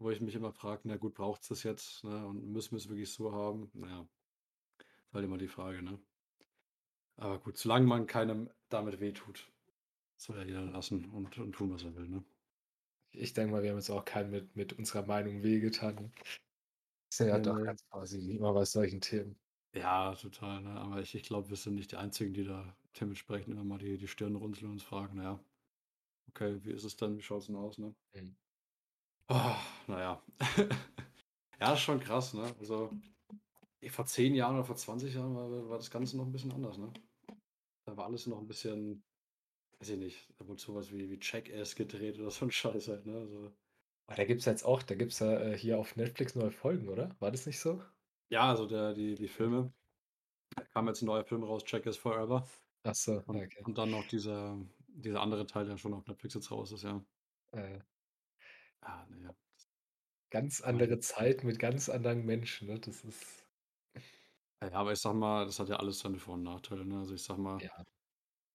Wo 0.00 0.10
ich 0.10 0.20
mich 0.20 0.34
immer 0.34 0.52
frage, 0.52 0.82
na 0.86 0.96
gut, 0.96 1.14
braucht 1.14 1.42
es 1.42 1.48
das 1.48 1.62
jetzt? 1.62 2.04
Ne? 2.04 2.26
Und 2.26 2.44
müssen 2.52 2.72
wir 2.72 2.78
es 2.78 2.88
wirklich 2.88 3.12
so 3.12 3.32
haben? 3.32 3.70
Naja, 3.74 4.08
ist 5.08 5.14
halt 5.14 5.24
immer 5.24 5.38
die 5.38 5.48
Frage, 5.48 5.82
ne? 5.82 6.00
Aber 7.16 7.38
gut, 7.38 7.56
solange 7.56 7.86
man 7.86 8.06
keinem 8.08 8.50
damit 8.68 8.98
wehtut, 9.00 9.52
soll 10.16 10.38
ja 10.38 10.44
jeder 10.44 10.64
lassen 10.64 11.10
und, 11.10 11.38
und 11.38 11.52
tun, 11.52 11.72
was 11.72 11.84
er 11.84 11.94
will, 11.96 12.08
ne? 12.08 12.24
Ich 13.12 13.34
denke 13.34 13.52
mal, 13.52 13.62
wir 13.62 13.70
haben 13.70 13.78
jetzt 13.78 13.90
auch 13.90 14.04
keinen 14.04 14.30
mit, 14.30 14.56
mit 14.56 14.72
unserer 14.74 15.06
Meinung 15.06 15.42
wehgetan. 15.44 16.12
Sind 17.12 17.28
ja 17.28 17.38
Nee, 17.38 17.44
doch 17.44 17.62
ganz 17.62 17.82
vorsichtig 17.90 18.36
immer 18.36 18.52
bei 18.52 18.64
solchen 18.64 19.00
Themen. 19.00 19.38
Ja, 19.74 20.14
total, 20.14 20.62
ne? 20.62 20.70
Aber 20.80 21.00
ich, 21.00 21.14
ich 21.14 21.22
glaube, 21.24 21.48
wir 21.50 21.56
sind 21.56 21.74
nicht 21.76 21.90
die 21.92 21.96
Einzigen, 21.96 22.32
die 22.34 22.44
da 22.44 22.76
dementsprechend 23.00 23.52
immer 23.52 23.64
mal 23.64 23.78
die, 23.78 23.98
die 23.98 24.06
Stirn 24.08 24.34
runzeln 24.36 24.66
und 24.66 24.72
uns 24.74 24.82
fragen, 24.84 25.16
naja, 25.16 25.40
okay, 26.30 26.60
wie 26.64 26.72
ist 26.72 26.84
es 26.84 26.96
denn, 26.96 27.16
wie 27.18 27.22
schaut 27.22 27.42
es 27.42 27.46
denn 27.48 27.56
aus, 27.56 27.78
ne? 27.78 27.94
Hm. 28.14 28.36
Oh, 29.30 29.56
naja. 29.86 30.20
ja, 31.60 31.72
ist 31.72 31.80
schon 31.80 32.00
krass, 32.00 32.34
ne? 32.34 32.52
Also, 32.58 32.90
vor 33.90 34.06
10 34.06 34.34
Jahren 34.34 34.56
oder 34.56 34.64
vor 34.64 34.76
20 34.76 35.14
Jahren 35.14 35.34
war, 35.36 35.68
war 35.70 35.78
das 35.78 35.90
Ganze 35.90 36.16
noch 36.16 36.26
ein 36.26 36.32
bisschen 36.32 36.52
anders, 36.52 36.78
ne? 36.78 36.92
Da 37.86 37.96
war 37.96 38.06
alles 38.06 38.26
noch 38.26 38.38
ein 38.38 38.48
bisschen, 38.48 39.04
weiß 39.78 39.90
ich 39.90 39.98
nicht, 39.98 40.34
da 40.38 40.48
wurde 40.48 40.60
sowas 40.60 40.92
wie, 40.92 41.10
wie 41.10 41.18
Jackass 41.20 41.76
gedreht 41.76 42.18
oder 42.18 42.30
so 42.32 42.46
ein 42.46 42.50
Scheiß 42.50 42.88
halt, 42.88 43.06
ne? 43.06 43.18
Also, 43.18 43.52
Aber 44.06 44.16
da 44.16 44.24
gibt 44.24 44.40
es 44.40 44.46
jetzt 44.46 44.64
auch, 44.64 44.82
da 44.82 44.94
gibt 44.96 45.12
es 45.12 45.20
ja 45.20 45.40
äh, 45.40 45.56
hier 45.58 45.78
auf 45.78 45.96
Netflix 45.96 46.34
neue 46.34 46.50
Folgen, 46.52 46.88
oder? 46.88 47.16
War 47.20 47.30
das 47.30 47.46
nicht 47.46 47.60
so? 47.60 47.82
ja, 48.30 48.48
also 48.50 48.66
der, 48.66 48.94
die, 48.94 49.14
die 49.14 49.28
Filme, 49.28 49.72
da 50.56 50.64
kam 50.64 50.88
jetzt 50.88 51.02
ein 51.02 51.06
neuer 51.06 51.24
Film 51.24 51.44
raus, 51.44 51.62
Jackass 51.66 51.96
Forever. 51.96 52.48
Ach 52.84 52.94
so, 52.94 53.22
Und, 53.26 53.36
okay. 53.36 53.62
und 53.64 53.78
dann 53.78 53.90
noch 53.90 54.06
dieser, 54.06 54.58
dieser 54.88 55.20
andere 55.20 55.46
Teil, 55.46 55.66
der 55.66 55.76
schon 55.78 55.94
auf 55.94 56.06
Netflix 56.06 56.34
jetzt 56.34 56.50
raus 56.50 56.72
ist, 56.72 56.82
ja. 56.84 57.04
Äh, 57.52 57.80
Ja, 58.82 59.06
naja. 59.10 59.34
ganz 60.30 60.60
andere. 60.60 60.98
Zeit 61.00 61.44
mit 61.44 61.58
ganz 61.58 61.88
anderen 61.88 62.24
Menschen, 62.24 62.68
ne? 62.68 62.78
Das 62.80 63.04
ist, 63.04 63.46
Ja, 64.62 64.72
aber 64.72 64.92
ich 64.92 64.98
sag 64.98 65.14
mal, 65.14 65.46
das 65.46 65.58
hat 65.58 65.68
ja 65.68 65.76
alles 65.76 66.00
seine 66.00 66.18
Vor- 66.18 66.34
und 66.34 66.42
Nachteile, 66.42 66.84
ne? 66.84 66.98
Also 66.98 67.14
ich 67.14 67.22
sag 67.22 67.38
mal, 67.38 67.58
ja. 67.62 67.84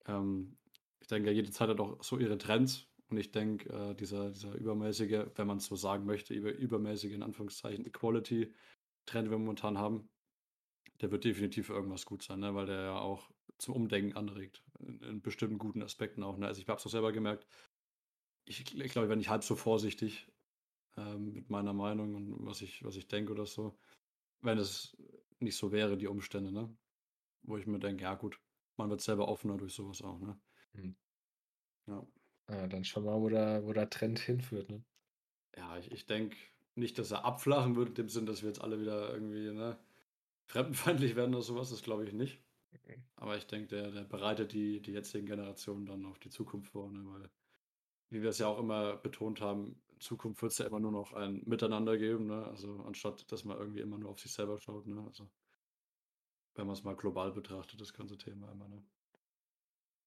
ähm, 0.07 0.57
ich 1.01 1.07
denke, 1.07 1.31
jede 1.31 1.51
Zeit 1.51 1.69
hat 1.69 1.79
auch 1.79 2.03
so 2.03 2.17
ihre 2.19 2.37
Trends. 2.37 2.87
Und 3.09 3.17
ich 3.17 3.31
denke, 3.31 3.69
äh, 3.69 3.95
dieser, 3.95 4.31
dieser 4.31 4.53
übermäßige, 4.55 5.27
wenn 5.35 5.47
man 5.47 5.57
es 5.57 5.65
so 5.67 5.75
sagen 5.75 6.05
möchte, 6.05 6.33
über, 6.33 6.51
übermäßige, 6.51 7.13
in 7.13 7.23
Anführungszeichen, 7.23 7.85
Equality-Trend, 7.85 9.27
den 9.27 9.31
wir 9.31 9.37
momentan 9.37 9.77
haben, 9.77 10.09
der 11.01 11.11
wird 11.11 11.23
definitiv 11.23 11.67
für 11.67 11.73
irgendwas 11.73 12.05
gut 12.05 12.23
sein, 12.23 12.39
ne? 12.39 12.55
weil 12.55 12.65
der 12.65 12.81
ja 12.81 12.99
auch 12.99 13.29
zum 13.59 13.75
Umdenken 13.75 14.17
anregt. 14.17 14.63
In, 14.79 14.99
in 15.01 15.21
bestimmten 15.21 15.59
guten 15.59 15.83
Aspekten 15.83 16.23
auch. 16.23 16.37
Ne? 16.37 16.47
Also 16.47 16.61
ich 16.61 16.67
habe 16.67 16.79
es 16.79 16.85
auch 16.85 16.91
selber 16.91 17.11
gemerkt. 17.11 17.45
Ich, 18.45 18.61
ich 18.61 18.65
glaube, 18.91 19.05
ich 19.05 19.09
wäre 19.09 19.17
nicht 19.17 19.29
halb 19.29 19.43
so 19.43 19.55
vorsichtig 19.55 20.27
ähm, 20.97 21.33
mit 21.33 21.49
meiner 21.49 21.73
Meinung 21.73 22.15
und 22.15 22.45
was 22.45 22.61
ich, 22.61 22.83
was 22.83 22.95
ich 22.95 23.07
denke 23.07 23.31
oder 23.31 23.45
so, 23.45 23.77
wenn 24.41 24.57
es 24.57 24.95
nicht 25.39 25.57
so 25.57 25.71
wäre, 25.71 25.97
die 25.97 26.07
Umstände, 26.07 26.51
ne? 26.51 26.75
Wo 27.43 27.57
ich 27.57 27.67
mir 27.67 27.79
denke, 27.79 28.03
ja 28.03 28.15
gut, 28.15 28.39
man 28.77 28.89
wird 28.89 29.01
selber 29.01 29.27
offener 29.27 29.57
durch 29.57 29.73
sowas 29.73 30.01
auch, 30.01 30.19
ne? 30.19 30.39
Hm. 30.73 30.95
Ja. 31.87 32.07
Ja, 32.49 32.67
dann 32.67 32.83
schon 32.83 33.05
mal, 33.05 33.19
wo 33.19 33.29
der, 33.29 33.65
wo 33.65 33.73
der 33.73 33.89
Trend 33.89 34.19
hinführt, 34.19 34.69
ne? 34.69 34.83
Ja, 35.57 35.77
ich, 35.77 35.91
ich 35.91 36.05
denke 36.05 36.37
nicht, 36.75 36.99
dass 36.99 37.11
er 37.11 37.25
abflachen 37.25 37.75
wird, 37.75 37.89
in 37.89 37.95
dem 37.95 38.09
Sinn, 38.09 38.25
dass 38.25 38.41
wir 38.41 38.49
jetzt 38.49 38.61
alle 38.61 38.79
wieder 38.79 39.13
irgendwie, 39.13 39.51
ne, 39.51 39.77
fremdenfeindlich 40.47 41.15
werden 41.15 41.33
oder 41.33 41.43
sowas, 41.43 41.69
das 41.69 41.81
glaube 41.81 42.05
ich 42.05 42.13
nicht. 42.13 42.39
Mhm. 42.71 43.03
Aber 43.15 43.37
ich 43.37 43.47
denke, 43.47 43.67
der, 43.67 43.91
der 43.91 44.03
bereitet 44.03 44.53
die, 44.53 44.81
die 44.81 44.91
jetzigen 44.91 45.25
Generationen 45.25 45.85
dann 45.85 46.05
auf 46.05 46.19
die 46.19 46.29
Zukunft 46.29 46.71
vor, 46.71 46.91
ne? 46.91 47.03
Weil, 47.05 47.29
wie 48.09 48.21
wir 48.21 48.29
es 48.29 48.39
ja 48.39 48.47
auch 48.47 48.59
immer 48.59 48.97
betont 48.97 49.41
haben, 49.41 49.81
in 49.89 49.99
Zukunft 49.99 50.41
wird 50.41 50.51
es 50.51 50.57
ja 50.59 50.65
immer 50.67 50.79
nur 50.79 50.91
noch 50.91 51.13
ein 51.13 51.41
Miteinander 51.45 51.97
geben, 51.97 52.27
ne? 52.27 52.45
Also 52.47 52.81
anstatt, 52.83 53.31
dass 53.31 53.43
man 53.45 53.57
irgendwie 53.57 53.81
immer 53.81 53.97
nur 53.97 54.11
auf 54.11 54.19
sich 54.19 54.33
selber 54.33 54.59
schaut, 54.59 54.87
ne? 54.87 55.03
Also 55.07 55.29
wenn 56.55 56.65
man 56.67 56.73
es 56.73 56.83
mal 56.83 56.95
global 56.95 57.31
betrachtet, 57.31 57.79
das 57.79 57.93
ganze 57.93 58.17
Thema 58.17 58.51
immer, 58.51 58.67
ne? 58.67 58.83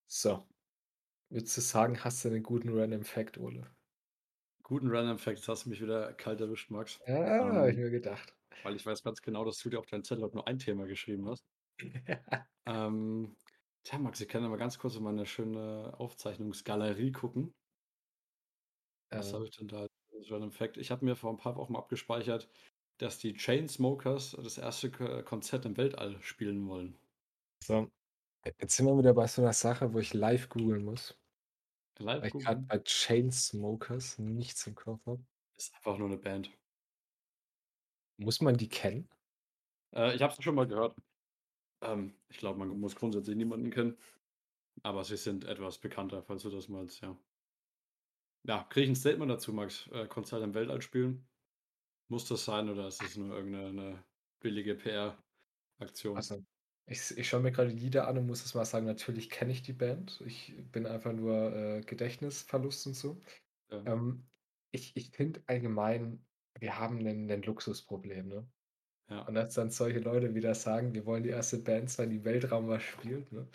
So. 0.09 0.49
Würdest 1.31 1.57
du 1.57 1.63
sagen, 1.63 2.05
hast 2.05 2.25
du 2.25 2.29
einen 2.29 2.43
guten 2.43 2.71
Random 2.79 3.05
Fact, 3.05 3.39
Ole? 3.39 3.71
Guten 4.63 4.89
Random 4.91 5.19
Fact, 5.19 5.39
jetzt 5.39 5.49
hast 5.49 5.65
du 5.65 5.71
mich 5.71 5.81
wieder 5.83 6.13
kalt 6.15 6.41
erwischt, 6.41 6.71
Max. 6.71 7.01
Ja, 7.07 7.55
habe 7.57 7.71
ich 7.73 7.77
Ähm, 7.77 7.77
mir 7.77 7.91
gedacht. 7.91 8.37
weil 8.63 8.77
ich 8.77 8.87
weiß 8.87 9.03
ganz 9.03 9.23
genau, 9.23 9.45
dass 9.45 9.59
du 9.61 9.71
dir 9.71 9.81
auf 9.81 9.87
deinen 9.87 10.05
Zettel 10.05 10.29
nur 10.33 10.47
ein 10.49 10.59
Thema 10.59 10.87
geschrieben 10.87 11.29
hast. 11.29 11.45
Ähm, 12.67 13.37
tja, 13.85 13.99
Max, 13.99 14.21
ich 14.21 14.29
kann 14.29 14.43
ja 14.43 14.49
mal 14.49 14.57
ganz 14.59 14.79
kurz 14.79 14.95
in 14.97 15.03
meine 15.03 15.27
schöne 15.27 15.95
Aufzeichnungsgalerie 15.99 17.13
gucken. 17.13 17.55
Was 19.11 19.33
Äh, 19.33 19.35
habe 19.35 19.45
ich 19.45 19.51
denn 19.57 19.69
da 19.69 19.83
als 19.83 20.31
Random 20.31 20.51
Fact? 20.51 20.79
Ich 20.79 20.91
habe 20.91 21.05
mir 21.05 21.15
vor 21.17 21.31
ein 21.31 21.37
paar 21.37 21.57
Wochen 21.57 21.75
mal 21.75 21.79
abgespeichert, 21.81 22.49
dass 22.99 23.19
die 23.19 23.35
Chainsmokers 23.35 24.33
das 24.33 24.57
erste 24.59 24.91
Ko- 24.91 25.23
Konzert 25.25 25.67
im 25.67 25.77
Weltall 25.77 26.21
spielen 26.23 26.67
wollen. 26.69 26.99
so. 27.63 27.91
Jetzt 28.61 28.77
sind 28.77 28.87
wir 28.87 28.99
wieder 28.99 29.15
bei 29.15 29.27
so 29.29 29.43
einer 29.43 29.53
Sache, 29.55 29.93
wo 29.95 30.01
ich 30.01 30.15
live 30.15 30.49
googeln 30.51 30.85
muss. 30.85 31.19
Live 32.01 32.23
Weil 32.23 32.29
ich 32.31 32.39
gerade 32.39 32.61
bei 32.63 32.79
Chainsmokers 32.79 34.19
nichts 34.21 34.65
im 34.69 34.77
Kopf 34.77 35.05
habe. 35.07 35.25
ist 35.59 35.75
einfach 35.75 35.99
nur 35.99 36.09
eine 36.09 36.17
Band. 36.17 36.51
Muss 38.17 38.41
man 38.41 38.57
die 38.57 38.69
kennen? 38.69 39.09
Äh, 39.95 40.15
ich 40.17 40.23
habe 40.23 40.33
es 40.37 40.43
schon 40.43 40.55
mal 40.55 40.67
gehört. 40.67 40.97
Ähm, 41.83 42.15
ich 42.31 42.39
glaube, 42.39 42.59
man 42.61 42.69
muss 42.81 42.97
grundsätzlich 42.97 43.37
niemanden 43.37 43.71
kennen. 43.71 43.99
Aber 44.85 45.05
sie 45.05 45.17
sind 45.19 45.45
etwas 45.45 45.79
bekannter, 45.79 46.23
falls 46.23 46.43
du 46.45 46.51
das 46.51 46.69
meinst, 46.69 47.03
ja. 47.03 47.19
Ja, 48.45 48.65
kriege 48.71 48.85
ich 48.85 48.91
ein 48.91 48.97
Statement 48.97 49.31
dazu, 49.31 49.53
Max? 49.53 49.89
Äh, 49.93 50.07
Konzert 50.07 50.43
im 50.43 50.55
Weltall 50.55 50.81
spielen? 50.83 51.27
Muss 52.09 52.27
das 52.27 52.45
sein 52.45 52.69
oder 52.71 52.89
ist 52.89 53.03
es 53.03 53.17
nur 53.17 53.37
irgendeine 53.37 53.69
eine 53.69 54.05
billige 54.41 54.75
PR-Aktion? 54.75 56.17
Also, 56.17 56.43
ich, 56.87 57.17
ich 57.19 57.29
schaue 57.29 57.41
mir 57.41 57.53
gerade 57.53 57.71
Lieder 57.71 58.09
an 58.09 58.17
und 58.17 58.27
muss 58.27 58.45
es 58.45 58.55
mal 58.55 58.65
sagen, 58.65 58.87
natürlich 58.87 59.29
kenne 59.29 59.53
ich 59.53 59.63
die 59.63 59.75
Band. 59.75 60.23
Ich 60.25 60.55
bin 60.73 60.87
einfach 60.87 61.13
nur 61.13 61.55
äh, 61.55 61.81
Gedächtnisverlust 61.83 62.87
und 62.87 62.95
so. 62.95 63.21
Ja. 63.71 63.85
Ähm, 63.85 64.25
ich 64.71 64.97
ich 64.97 65.11
finde 65.11 65.43
allgemein, 65.47 66.25
wir 66.59 66.79
haben 66.79 67.07
ein 67.07 67.43
Luxusproblem, 67.43 68.29
ne? 68.29 68.51
Ja. 69.11 69.23
Und 69.27 69.35
dass 69.35 69.55
dann 69.55 69.71
solche 69.71 70.01
Leute 70.01 70.35
wieder 70.35 70.55
sagen, 70.55 70.95
wir 70.95 71.07
wollen 71.07 71.23
die 71.23 71.31
erste 71.31 71.59
Band 71.59 71.91
sein, 71.91 72.11
die 72.11 72.25
Weltraum 72.25 72.69
was 72.69 72.83
spielt, 72.83 73.33
ne? 73.33 73.49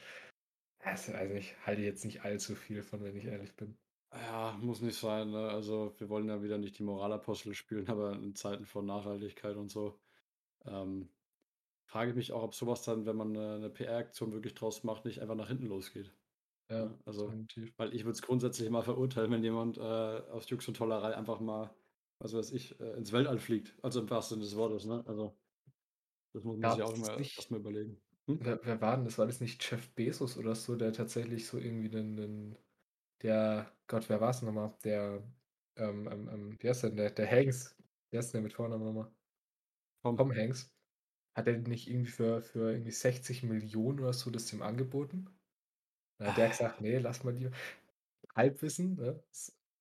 Also, 0.80 1.14
also 1.14 1.34
ich 1.34 1.56
halte 1.66 1.82
jetzt 1.82 2.04
nicht 2.06 2.24
allzu 2.24 2.56
viel 2.56 2.84
von, 2.84 3.04
wenn 3.04 3.16
ich 3.16 3.26
ehrlich 3.26 3.56
bin. 3.56 3.78
Ja, 4.14 4.52
muss 4.62 4.82
nicht 4.82 4.98
sein, 5.00 5.32
ne? 5.32 5.50
Also, 5.50 5.94
wir 5.98 6.08
wollen 6.10 6.28
ja 6.28 6.44
wieder 6.44 6.58
nicht 6.60 6.78
die 6.78 6.84
Moralapostel 6.84 7.56
spielen, 7.56 7.88
aber 7.90 8.14
in 8.14 8.36
Zeiten 8.36 8.66
von 8.66 8.86
Nachhaltigkeit 8.86 9.56
und 9.56 9.70
so, 9.70 10.00
ähm, 10.66 11.10
frage 11.86 12.12
ich 12.12 12.16
mich 12.18 12.32
auch, 12.34 12.44
ob 12.44 12.56
sowas 12.56 12.84
dann, 12.84 13.06
wenn 13.08 13.18
man 13.18 13.32
'ne 13.34 13.60
'ne 13.60 13.70
PR-Aktion 13.72 14.34
wirklich 14.34 14.56
draus 14.56 14.84
macht, 14.84 15.06
nicht 15.06 15.22
einfach 15.22 15.36
nach 15.36 15.50
hinten 15.50 15.68
losgeht. 15.68 16.16
Ja, 16.70 16.86
Ne? 16.86 17.00
Also, 17.06 17.38
definitiv. 17.38 17.74
weil 17.78 17.94
ich 17.96 18.04
würde 18.06 18.14
es 18.14 18.22
grundsätzlich 18.24 18.70
mal 18.72 18.84
verurteilen, 18.84 19.32
wenn 19.32 19.44
jemand, 19.44 19.78
äh, 19.78 19.82
aus 19.82 20.50
Jux 20.50 20.68
und 20.68 20.78
Tollerei 20.78 21.16
einfach 21.18 21.40
mal, 21.42 21.76
was 22.20 22.34
weiß 22.34 22.52
ich, 22.54 22.80
äh, 22.82 22.94
ins 22.98 23.14
Weltall 23.14 23.40
fliegt. 23.40 23.78
Also, 23.84 24.02
im 24.02 24.10
wahrsten 24.12 24.38
Sinne 24.38 24.46
des 24.50 24.58
Wortes, 24.58 24.86
ne? 24.86 25.04
Also 25.08 25.40
das 26.34 26.44
muss 26.46 26.58
man 26.58 26.70
sich 26.70 26.84
auch 26.84 26.94
immer 26.94 27.18
nicht 27.18 27.36
erst 27.38 27.52
mal 27.52 27.60
überlegen. 27.62 28.02
Hm? 28.28 28.46
wer 28.46 28.60
wer 28.64 28.82
war 28.82 28.96
denn 28.98 29.06
das? 29.06 29.18
War 29.18 29.26
das 29.28 29.42
nicht 29.42 29.70
Jeff 29.70 29.94
Bezos 29.96 30.38
oder 30.38 30.56
so, 30.56 30.76
der 30.76 30.94
tatsächlich 30.94 31.48
so 31.48 31.58
irgendwie 31.58 31.90
'nen 31.90 32.16
'nen 32.16 32.58
der 33.24 33.72
Gott, 33.88 34.10
wer 34.10 34.22
war's 34.22 34.42
noch 34.42 34.52
mal? 34.54 34.78
Der, 34.84 35.24
ähm, 35.78 36.08
ähm, 36.12 36.30
ähm, 36.30 36.58
wie 36.60 36.70
heißt 36.70 36.84
der 36.84 36.90
denn? 36.92 36.98
Der 36.98 37.12
der 37.12 37.30
Hanks. 37.32 37.76
Wie 38.12 38.18
heißt 38.18 38.34
denn 38.34 38.40
der 38.40 38.44
mit 38.44 38.54
Vornamen 38.54 38.86
noch 38.86 38.94
mal? 38.94 39.16
Tom. 40.04 40.18
Tom 40.18 40.32
Hanks. 40.34 40.76
Hat 41.36 41.48
er 41.48 41.58
nicht 41.60 41.90
irgendwie 41.90 42.12
für 42.12 42.42
für 42.42 42.72
irgendwie 42.74 42.92
60.000.000 42.92 44.02
oder 44.02 44.14
so 44.14 44.32
das 44.32 44.48
dem 44.48 44.62
angeboten? 44.64 45.30
Dann 46.20 46.30
hat 46.30 46.38
der 46.38 46.50
gesagt: 46.50 46.82
„Ne, 46.82 47.00
lass 47.00 47.24
mal 47.24 47.34
lieber.“ 47.36 47.52
Halbwissen, 48.36 48.96
ne? 48.96 49.24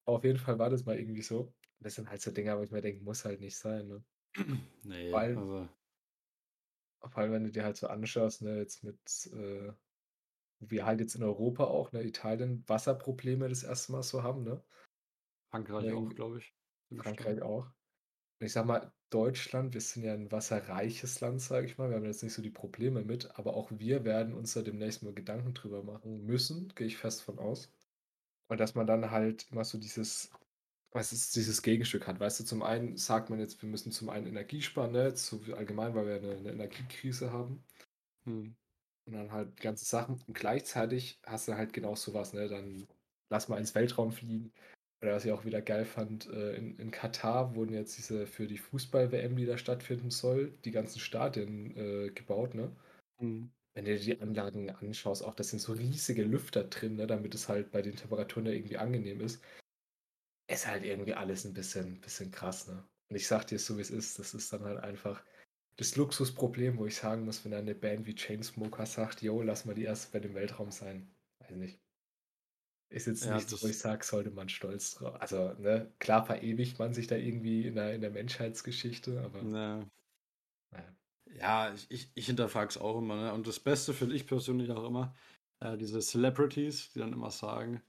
Auf 0.07 0.25
jeden 0.25 0.39
Fall 0.39 0.59
war 0.61 0.71
das 0.71 0.85
mal 0.87 0.99
irgendwie 0.99 1.23
so. 1.23 1.55
Das 1.81 1.95
sind 1.97 2.11
halt 2.11 2.23
so 2.23 2.33
Dinger, 2.33 2.59
wo 2.59 2.65
ich 2.65 2.71
mir 2.73 2.83
denke: 2.83 3.05
„Muss 3.05 3.25
halt 3.27 3.41
nicht 3.41 3.59
sein“, 3.59 3.89
ne? 3.89 4.05
Vor 5.11 5.21
Ne, 5.21 5.21
allem 5.21 5.47
also 5.47 5.69
vor 7.01 7.19
allem, 7.19 7.33
wenn 7.33 7.45
du 7.45 7.51
dir 7.53 7.65
halt 7.65 7.77
so 7.77 7.87
anschaust, 7.89 8.43
ne, 8.43 8.57
jetzt 8.59 8.83
mit, 8.85 8.99
äh 9.35 9.73
wir 10.71 10.87
halt 10.87 11.01
jetzt 11.01 11.15
in 11.17 11.23
Europa 11.25 11.65
auch, 11.65 11.93
ne, 11.93 12.03
Italien 12.05 12.65
Wasserprobleme 12.69 13.49
das 13.49 13.63
erste 13.65 13.93
Mal 13.93 14.03
so 14.03 14.23
haben, 14.23 14.45
ne? 14.45 14.63
Frankreich 15.53 15.93
auch, 15.93 16.09
irgendwie 16.09 16.15
glaube 16.15 16.39
ich. 16.39 16.55
Frankreich 16.97 17.43
auch. 17.43 17.67
Und 18.41 18.47
ich 18.47 18.53
sage 18.53 18.69
mal, 18.69 18.93
Deutschland, 19.11 19.75
wir 19.75 19.81
sind 19.83 20.05
ja 20.05 20.15
'n 20.15 20.33
wasserreiches 20.33 21.21
Land, 21.23 21.43
sage 21.43 21.67
ich 21.67 21.79
mal. 21.79 21.91
Wir 21.91 21.97
haben 21.97 22.07
jetzt 22.07 22.23
nicht 22.25 22.35
so 22.35 22.43
die 22.43 22.51
Probleme 22.51 23.05
mit, 23.05 23.39
aber 23.39 23.55
auch 23.57 23.71
wir 23.73 24.05
werden 24.05 24.35
uns 24.35 24.55
da 24.55 24.63
demnächst 24.63 25.03
mal 25.05 25.15
Gedanken 25.15 25.55
drüber 25.55 25.83
machen 25.85 26.25
müssen, 26.27 26.71
gehe 26.77 26.87
ich 26.89 26.99
fest 26.99 27.23
von 27.23 27.39
aus. 27.41 27.73
Und 28.49 28.61
dass 28.61 28.75
man 28.77 28.87
dann 28.87 29.11
halt 29.13 29.49
immer 29.53 29.65
so 29.65 29.79
dieses 29.79 30.31
was 30.93 31.13
ist 31.13 31.37
dieses 31.37 31.63
Gegenstück 31.63 32.07
hat. 32.09 32.21
Weißt 32.21 32.41
du, 32.41 32.45
zum 32.45 32.63
einen 32.63 32.97
sagt 32.99 33.31
man 33.31 33.41
jetzt, 33.41 33.63
wir 33.63 33.69
müssen 33.71 33.93
zum 33.93 34.11
einen 34.11 34.27
Energie 34.27 34.63
sparen, 34.63 34.93
ne, 34.93 35.05
jetzt 35.09 35.27
so 35.27 35.41
allgemein, 35.57 35.95
weil 35.95 36.07
wir 36.07 36.21
'ne 36.23 36.41
'ne 36.43 36.53
Energiekrise 36.53 37.33
haben. 37.33 37.65
Mhm. 38.27 38.55
Und 39.07 39.15
dann 39.15 39.33
halt 39.33 39.61
ganze 39.61 39.85
Sachen. 39.85 40.23
Und 40.27 40.35
gleichzeitig 40.35 41.21
hast 41.27 41.49
du 41.49 41.55
halt 41.57 41.73
genau 41.73 41.95
so 41.97 42.15
was, 42.15 42.33
ne? 42.35 42.49
Dann 42.49 42.87
lass 43.31 43.49
mal 43.49 43.59
ins 43.59 43.75
Weltraum 43.75 44.13
fliegen. 44.13 44.53
Oder 45.03 45.15
was 45.15 45.25
ich 45.25 45.33
auch 45.33 45.45
wieder 45.45 45.61
geil 45.63 45.85
fand, 45.85 46.27
äh, 46.29 46.55
in 46.55 46.77
in 46.79 46.91
Katar 46.93 47.57
wurden 47.57 47.73
jetzt 47.75 47.99
diese 47.99 48.27
für 48.29 48.47
die 48.47 48.59
Fußball-WM, 48.59 49.35
die 49.37 49.47
da 49.47 49.59
stattfinden 49.59 50.11
soll, 50.11 50.53
die 50.65 50.71
ganzen 50.71 51.01
Stadien, 51.01 51.77
äh, 51.77 52.11
gebaut, 52.11 52.55
ne? 52.55 52.77
Mhm. 53.21 53.53
Wenn 53.75 53.85
du 53.87 53.99
dir 53.99 54.17
die 54.17 54.21
Anlagen 54.23 54.71
anschaust, 54.71 55.23
auch 55.25 55.35
das 55.35 55.51
sind 55.51 55.61
so 55.61 55.73
riesige 55.75 56.25
Lüfter 56.25 56.65
drin, 56.65 56.97
ne, 56.97 57.07
damit 57.07 57.35
es 57.35 57.49
halt 57.49 57.71
bei 57.73 57.83
den 57.83 57.97
Temperaturen 57.97 58.47
da 58.47 58.51
irgendwie 58.53 58.79
angenehm 58.79 59.21
ist. 59.21 59.43
Ist 60.49 60.67
halt 60.67 60.85
irgendwie 60.85 61.15
alles 61.15 61.45
'n 61.45 61.53
bisschen 61.55 62.01
bisschen 62.01 62.31
krass, 62.31 62.67
ne? 62.69 62.85
Und 63.09 63.17
ich 63.17 63.27
sage 63.27 63.47
dir 63.47 63.59
so, 63.59 63.79
wie's 63.79 63.91
ist, 63.91 64.19
das 64.19 64.35
ist 64.35 64.53
dann 64.53 64.63
halt 64.65 64.79
einfach 64.81 65.25
das 65.77 65.97
Luxusproblem, 65.97 66.79
wo 66.79 66.87
ich 66.87 66.97
sagen 66.97 67.25
muss, 67.25 67.45
wenn 67.45 67.53
dann 67.53 67.65
'ne 67.67 67.75
Band 67.75 68.07
wie 68.07 68.15
Chainsmokers 68.15 68.95
sagt: 68.95 69.23
„Jo, 69.23 69.43
lass 69.43 69.65
mal 69.65 69.75
die 69.75 69.85
Ersten 69.85 70.13
bei 70.13 70.21
dem 70.21 70.35
Weltraum 70.35 70.71
sein.“ 70.71 71.15
Weiß 71.41 71.57
nicht. 71.57 71.81
Ist 72.93 73.07
jetzt 73.07 73.29
Ja, 73.29 73.31
nichts, 73.31 73.61
wo 73.63 73.67
ich 73.69 73.79
sage, 73.79 74.05
sollte 74.05 74.31
man 74.31 74.49
stolz 74.49 74.95
dra 74.95 75.17
also, 75.17 75.55
ne, 75.55 75.93
klar 75.99 76.27
verewigt 76.27 76.79
man 76.79 76.93
sich 76.95 77.07
da 77.09 77.17
irgendwie 77.17 77.67
in 77.67 77.75
der 77.75 77.95
in 77.95 78.03
der 78.03 78.11
Menschheitsgeschichte, 78.11 79.21
aber 79.23 79.51
Ne. 79.51 79.91
Ja, 81.27 81.73
ich 81.73 81.91
ich 81.91 82.11
ich 82.15 82.27
hinterfrage 82.27 82.69
es 82.69 82.79
auch 82.79 82.99
immer, 82.99 83.17
ne? 83.17 83.33
Und 83.33 83.47
das 83.47 83.61
Beste 83.61 83.95
finde 83.95 84.15
ich 84.17 84.27
persönlich 84.27 84.71
auch 84.71 84.85
immer, 84.87 85.15
äh, 85.61 85.77
diese 85.79 86.01
Celebrities, 86.01 86.93
die 86.93 86.99
dann 86.99 87.13
immer 87.13 87.31
sagen, 87.31 87.83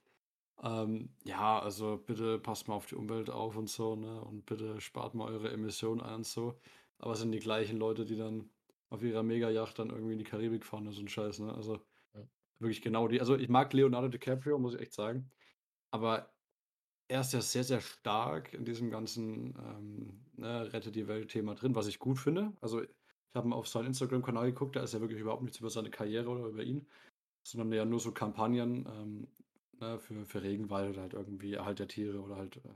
ähm: 0.64 1.16
„Ja, 1.24 1.60
also 1.60 1.98
bitte 1.98 2.40
passt 2.40 2.68
mal 2.68 2.76
auf 2.76 2.88
die 2.88 2.96
Umwelt 2.96 3.30
auf 3.30 3.58
und 3.58 3.70
so, 3.70 3.96
ne? 3.96 4.22
Und 4.24 4.46
bitte 4.46 4.82
spart 4.82 5.16
mal 5.16 5.30
eure 5.32 5.52
Emissionen 5.52 6.02
ein 6.02 6.16
und 6.18 6.28
so.“ 6.28 6.60
Aber 7.04 7.14
es 7.16 7.20
sind 7.20 7.34
die 7.34 7.40
gleichen 7.40 7.78
Leute, 7.80 8.06
die 8.06 8.16
dann 8.16 8.52
auf 8.90 9.04
ihrer 9.04 9.24
Megayacht 9.24 9.78
dann 9.78 9.90
irgendwie 9.90 10.14
in 10.14 10.20
die 10.20 10.24
Karibik 10.24 10.66
fahren 10.66 10.88
und 10.88 10.94
so 10.94 11.02
'n 11.02 11.10
Scheiß, 11.10 11.40
ne? 11.40 11.54
Also, 11.54 11.82
Ja. 12.14 12.28
wirklich 12.60 12.82
genau 12.82 13.08
die 13.10 13.20
also, 13.22 13.36
ich 13.38 13.50
mag 13.50 13.74
Leonardo 13.74 14.10
DiCaprio, 14.10 14.60
muss 14.60 14.76
ich 14.76 14.82
echt 14.82 14.94
sagen, 14.94 15.32
aber 15.92 16.34
er 17.10 17.22
ist 17.22 17.34
ja 17.34 17.42
sehr, 17.42 17.64
sehr 17.66 17.82
stark 17.82 18.54
in 18.54 18.66
diesem 18.66 18.92
ganzen, 18.92 19.56
ähm, 19.60 20.26
ne, 20.34 20.74
Rette-die-Welt-Thema 20.74 21.56
drin, 21.56 21.76
was 21.76 21.88
ich 21.88 22.00
gut 22.00 22.20
finde. 22.20 22.54
Also, 22.62 22.84
ich 22.84 22.90
habe 23.36 23.48
mal 23.50 23.58
auf 23.58 23.68
seinen 23.70 23.88
Instagram-Kanal 23.88 24.48
geguckt, 24.54 24.76
da 24.78 24.84
ist 24.84 24.94
ja 24.96 25.02
wirklich 25.02 25.22
überhaupt 25.22 25.44
nichts 25.44 25.60
über 25.60 25.70
seine 25.72 25.92
Karriere 25.92 26.30
oder 26.30 26.48
über 26.48 26.64
ihn, 26.64 26.88
sondern 27.44 27.72
ja 27.74 27.86
nur 27.86 28.00
so 28.02 28.14
Kampagnen, 28.14 28.88
ähm, 28.88 29.30
ne, 29.80 30.00
für 30.00 30.26
für 30.26 30.44
Regenwald 30.44 30.92
oder 30.92 31.02
halt 31.04 31.14
irgendwie 31.16 31.54
Erhalt 31.56 31.80
der 31.80 31.88
Tiere 31.90 32.22
oder 32.22 32.38
halt, 32.38 32.58
äh, 32.58 32.74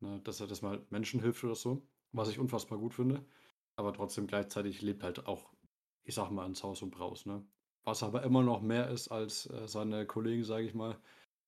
ne, 0.00 0.20
dass 0.22 0.40
er 0.40 0.46
dass 0.48 0.62
man 0.62 0.72
halt 0.72 0.90
Menschen 0.92 1.20
hilft 1.22 1.44
oder 1.44 1.54
so, 1.56 1.88
was 2.12 2.30
ich 2.30 2.38
unfassbar 2.38 2.78
gut 2.78 2.94
finde. 2.94 3.26
Aber 3.76 3.92
trotzdem 3.92 4.26
gleichzeitig 4.26 4.82
lebt 4.82 5.02
halt 5.02 5.26
auch, 5.26 5.52
ich 6.04 6.14
sage 6.14 6.32
mal, 6.34 6.46
in 6.46 6.54
Saus 6.54 6.82
und 6.82 6.90
Braus, 6.90 7.26
ne? 7.26 7.46
Was 7.84 8.02
aber 8.02 8.22
immer 8.24 8.42
noch 8.42 8.60
mehr 8.60 8.90
ist 8.90 9.08
als, 9.08 9.46
äh, 9.50 9.66
seine 9.68 10.06
Kollegen, 10.06 10.44
sage 10.44 10.66
ich 10.66 10.74
mal, 10.74 11.00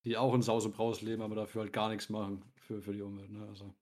die 0.04 0.16
auch 0.16 0.34
in 0.34 0.42
Saus 0.42 0.64
und 0.66 0.74
Braus 0.74 1.02
leben, 1.02 1.22
aber 1.22 1.34
dafür 1.36 1.62
halt 1.62 1.72
gar 1.72 1.88
nix 1.90 2.08
machen 2.08 2.52
für 2.56 2.82
für 2.82 2.92
die 2.94 3.02
Umwelt, 3.02 3.30
ne? 3.30 3.46
Also, 3.48 3.74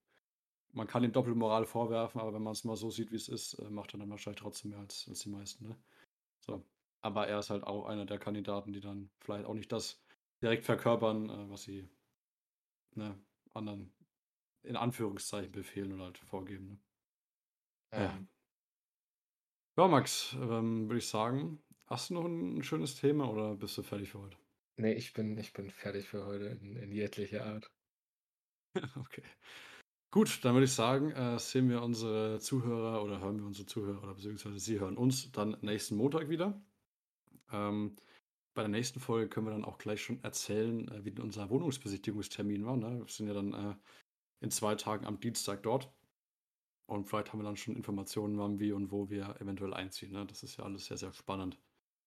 man 0.72 0.86
kann 0.86 1.04
ihm 1.04 1.12
Doppelmoral 1.12 1.64
vorwerfen, 1.66 2.20
aber 2.20 2.34
wenn 2.34 2.42
man's 2.42 2.64
mal 2.64 2.76
so 2.76 2.90
sieht, 2.90 3.12
wie's 3.12 3.28
ist, 3.28 3.54
äh, 3.54 3.70
macht 3.70 3.94
er 3.94 3.98
dann 4.00 4.10
wahrscheinlich 4.10 4.40
trotzdem 4.40 4.70
mehr 4.72 4.80
als 4.80 5.06
als 5.08 5.20
die 5.20 5.30
meisten, 5.30 5.68
ne? 5.68 5.82
So. 6.40 6.64
Aber 7.02 7.28
er 7.28 7.38
ist 7.40 7.50
halt 7.50 7.64
auch 7.64 7.86
einer 7.86 8.06
der 8.06 8.18
Kandidaten, 8.18 8.72
die 8.72 8.80
dann 8.80 9.10
vielleicht 9.20 9.46
auch 9.46 9.54
nicht 9.54 9.72
das 9.72 10.02
direkt 10.42 10.64
verkörpern, 10.64 11.30
äh, 11.30 11.50
was 11.50 11.62
sie 11.64 11.88
ne, 12.94 13.18
anderen 13.54 13.92
in 14.62 14.76
Anführungszeichen 14.76 15.52
befehlen 15.52 15.92
oder 15.92 16.04
halt 16.04 16.18
vorgeben, 16.18 16.66
ne? 16.66 16.80
Ja. 17.92 17.98
Ähm 18.04 18.28
Ja, 19.78 19.86
Max, 19.88 20.32
ähm, 20.34 20.88
würde 20.88 20.98
ich 20.98 21.08
sagen, 21.08 21.60
hast 21.86 22.10
du 22.10 22.14
noch 22.14 22.24
'n 22.24 22.62
schönes 22.62 22.94
Thema 22.96 23.28
oder 23.30 23.54
bist 23.56 23.76
du 23.78 23.82
fertig 23.82 24.10
für 24.10 24.20
heute? 24.20 24.36
Ne, 24.78 24.94
ich 24.94 25.12
bin 25.12 25.38
ich 25.38 25.52
bin 25.52 25.70
fertig 25.70 26.08
für 26.08 26.26
heute 26.26 26.46
in 26.46 26.74
in 26.76 26.90
jeglicher 26.92 27.46
Art. 27.46 27.70
Okay. 28.96 29.22
Gut, 30.12 30.44
dann 30.44 30.54
würde 30.54 30.66
ich 30.66 30.72
sagen, 30.72 31.12
äh, 31.12 31.38
sehen 31.38 31.70
wir 31.70 31.82
unsere 31.82 32.40
Zuhörer 32.40 33.02
oder 33.04 33.20
hören 33.20 33.38
wir 33.40 33.46
unsere 33.46 33.66
Zuhörer 33.66 34.02
oder 34.02 34.14
beziehungsweise 34.14 34.58
sie 34.60 34.80
hören 34.80 34.96
uns 34.96 35.32
dann 35.32 35.56
nächsten 35.62 35.96
Montag 35.96 36.28
wieder. 36.30 36.62
Ähm, 37.52 37.96
bei 38.54 38.62
der 38.62 38.70
nächsten 38.70 39.00
Folge 39.00 39.28
können 39.28 39.46
wir 39.46 39.52
dann 39.52 39.64
auch 39.64 39.78
gleich 39.78 40.02
schon 40.02 40.22
erzählen, 40.24 40.88
äh, 40.88 41.04
wie 41.04 41.20
unser 41.20 41.50
Wohnungsbesichtigungstermin 41.50 42.66
war, 42.66 42.76
ne? 42.76 43.00
Wir 43.00 43.08
sind 43.08 43.28
ja 43.28 43.34
dann, 43.34 43.54
äh, 43.54 43.76
in 44.40 44.50
2 44.52 44.74
Tagen 44.76 45.06
am 45.06 45.20
Dienstag 45.20 45.62
dort. 45.64 45.92
Und 46.90 47.04
vielleicht 47.04 47.32
haben 47.32 47.38
wir 47.38 47.44
dann 47.44 47.56
schon 47.56 47.76
Informationen, 47.76 48.36
wann, 48.36 48.58
wie 48.58 48.72
und 48.72 48.90
wo 48.90 49.08
wir 49.08 49.36
eventuell 49.40 49.72
einziehen, 49.72 50.10
ne? 50.10 50.26
Das 50.26 50.42
ist 50.42 50.56
ja 50.56 50.64
alles 50.64 50.86
sehr, 50.86 50.96
sehr 50.96 51.12
spannend. 51.12 51.56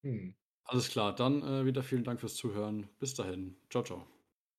Mhm. 0.01 0.35
Alles 0.65 0.89
klar, 0.89 1.15
dann, 1.15 1.41
äh, 1.41 1.65
wieder 1.65 1.83
vielen 1.83 2.03
Dank 2.03 2.19
fürs 2.19 2.35
Zuhören. 2.35 2.89
Bis 2.99 3.13
dahin. 3.13 3.55
Tschau, 3.69 3.83
tschau. 3.83 4.07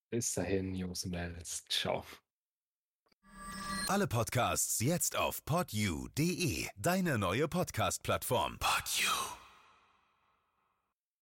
Bis 0.09 0.33
dahin, 0.33 0.75
Jungs 0.75 1.05
und 1.05 1.11
Mädels. 1.11 1.67
Tschau. 1.69 2.05
Alle 3.87 4.07
Podcasts 4.07 4.81
jetzt 4.81 5.15
auf 5.15 5.45
podyou.de, 5.45 6.69
deine 6.77 7.19
neue 7.19 7.47
Podcast-Plattform. 7.47 8.59
Podyou. 8.59 9.34